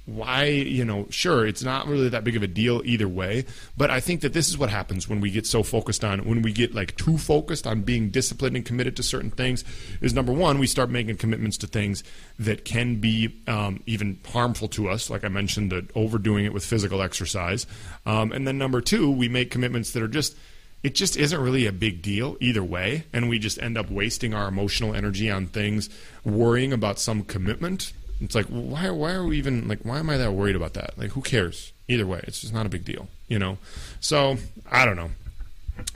why 0.04 0.44
you 0.44 0.84
know 0.84 1.06
sure 1.10 1.46
it's 1.46 1.62
not 1.62 1.86
really 1.86 2.08
that 2.08 2.24
big 2.24 2.36
of 2.36 2.42
a 2.42 2.48
deal 2.48 2.82
either 2.84 3.08
way 3.08 3.44
but 3.76 3.90
i 3.90 4.00
think 4.00 4.20
that 4.20 4.32
this 4.32 4.48
is 4.48 4.58
what 4.58 4.68
happens 4.68 5.08
when 5.08 5.20
we 5.20 5.30
get 5.30 5.46
so 5.46 5.62
focused 5.62 6.04
on 6.04 6.18
when 6.24 6.42
we 6.42 6.52
get 6.52 6.74
like 6.74 6.96
too 6.96 7.16
focused 7.16 7.66
on 7.66 7.82
being 7.82 8.10
disciplined 8.10 8.56
and 8.56 8.64
committed 8.64 8.96
to 8.96 9.02
certain 9.02 9.30
things 9.30 9.64
is 10.00 10.12
number 10.12 10.32
one 10.32 10.58
we 10.58 10.66
start 10.66 10.90
making 10.90 11.16
commitments 11.16 11.56
to 11.56 11.66
things 11.66 12.02
that 12.38 12.64
can 12.64 12.96
be 12.96 13.40
um, 13.46 13.82
even 13.86 14.18
harmful 14.26 14.68
to 14.68 14.88
us. 14.88 15.10
Like 15.10 15.24
i 15.24 15.28
mentioned 15.28 15.72
that 15.72 15.90
overdoing 15.96 16.44
it 16.44 16.52
with 16.52 16.64
physical 16.64 17.02
exercise. 17.02 17.66
Um, 18.06 18.32
and 18.32 18.46
then 18.46 18.58
number 18.58 18.80
two 18.80 19.10
we 19.10 19.28
make 19.28 19.50
commitments 19.50 19.92
that 19.92 20.02
are 20.02 20.08
just 20.08 20.36
it 20.82 20.96
just 20.96 21.16
isn't 21.16 21.40
really 21.40 21.66
a 21.66 21.72
big 21.72 22.02
deal 22.02 22.36
either 22.40 22.62
way 22.62 23.04
and 23.12 23.28
we 23.28 23.38
just 23.38 23.60
end 23.62 23.78
up 23.78 23.90
wasting 23.90 24.34
our 24.34 24.48
emotional 24.48 24.94
energy 24.94 25.30
on 25.30 25.46
things 25.46 25.88
worrying 26.24 26.72
about 26.72 26.98
some 26.98 27.22
commitment 27.22 27.92
it's 28.22 28.34
like 28.34 28.46
why 28.46 28.90
why 28.90 29.12
are 29.12 29.24
we 29.24 29.38
even 29.38 29.68
like 29.68 29.80
why 29.82 29.98
am 29.98 30.10
I 30.10 30.16
that 30.16 30.32
worried 30.32 30.56
about 30.56 30.74
that? 30.74 30.96
Like 30.98 31.10
who 31.10 31.22
cares? 31.22 31.72
Either 31.88 32.06
way, 32.06 32.20
it's 32.24 32.40
just 32.40 32.54
not 32.54 32.66
a 32.66 32.68
big 32.68 32.84
deal, 32.84 33.08
you 33.28 33.38
know. 33.38 33.58
So 34.00 34.36
I 34.70 34.84
don't 34.84 34.96
know. 34.96 35.10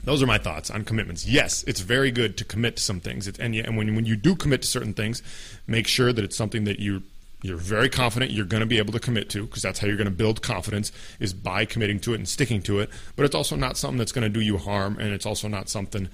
Those 0.03 0.21
are 0.21 0.27
my 0.27 0.37
thoughts 0.37 0.69
on 0.69 0.83
commitments. 0.83 1.27
Yes, 1.27 1.63
it's 1.63 1.79
very 1.79 2.11
good 2.11 2.37
to 2.37 2.43
commit 2.43 2.77
to 2.77 2.83
some 2.83 2.99
things, 2.99 3.27
it's, 3.27 3.39
and 3.39 3.55
and 3.55 3.77
when 3.77 3.95
when 3.95 4.05
you 4.05 4.15
do 4.15 4.35
commit 4.35 4.61
to 4.63 4.67
certain 4.67 4.93
things, 4.93 5.21
make 5.67 5.87
sure 5.87 6.11
that 6.11 6.23
it's 6.23 6.35
something 6.35 6.65
that 6.65 6.79
you 6.79 7.03
you're 7.43 7.57
very 7.57 7.87
confident 7.87 8.31
you're 8.31 8.45
going 8.45 8.61
to 8.61 8.67
be 8.67 8.79
able 8.79 8.91
to 8.91 8.99
commit 8.99 9.29
to 9.29 9.45
because 9.45 9.61
that's 9.61 9.79
how 9.79 9.87
you're 9.87 9.95
going 9.95 10.05
to 10.05 10.11
build 10.11 10.41
confidence 10.41 10.91
is 11.19 11.33
by 11.33 11.65
committing 11.65 11.99
to 11.99 12.13
it 12.13 12.15
and 12.15 12.27
sticking 12.27 12.63
to 12.63 12.79
it 12.79 12.89
but 13.15 13.25
it's 13.25 13.35
also 13.35 13.55
not 13.55 13.77
something 13.77 13.97
that's 13.97 14.11
going 14.11 14.23
to 14.23 14.29
do 14.29 14.41
you 14.41 14.57
harm 14.57 14.97
and 14.99 15.13
it's 15.13 15.25
also 15.25 15.47
not 15.47 15.69
something 15.69 16.09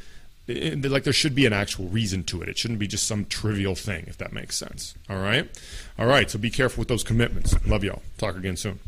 it, 0.47 0.83
like 0.85 1.03
there 1.03 1.13
should 1.13 1.35
be 1.35 1.45
an 1.45 1.53
actual 1.53 1.87
reason 1.87 2.23
to 2.25 2.41
it. 2.41 2.49
It 2.49 2.57
shouldn't 2.57 2.79
be 2.79 2.87
just 2.87 3.07
some 3.07 3.25
trivial 3.25 3.75
thing, 3.75 4.05
if 4.07 4.17
that 4.17 4.33
makes 4.33 4.55
sense. 4.55 4.95
All 5.09 5.19
right? 5.19 5.49
All 5.97 6.07
right, 6.07 6.29
so 6.29 6.37
be 6.37 6.49
careful 6.49 6.81
with 6.81 6.87
those 6.87 7.03
commitments. 7.03 7.55
Love 7.65 7.83
y'all. 7.83 8.01
Talk 8.17 8.35
again 8.35 8.57
soon. 8.57 8.79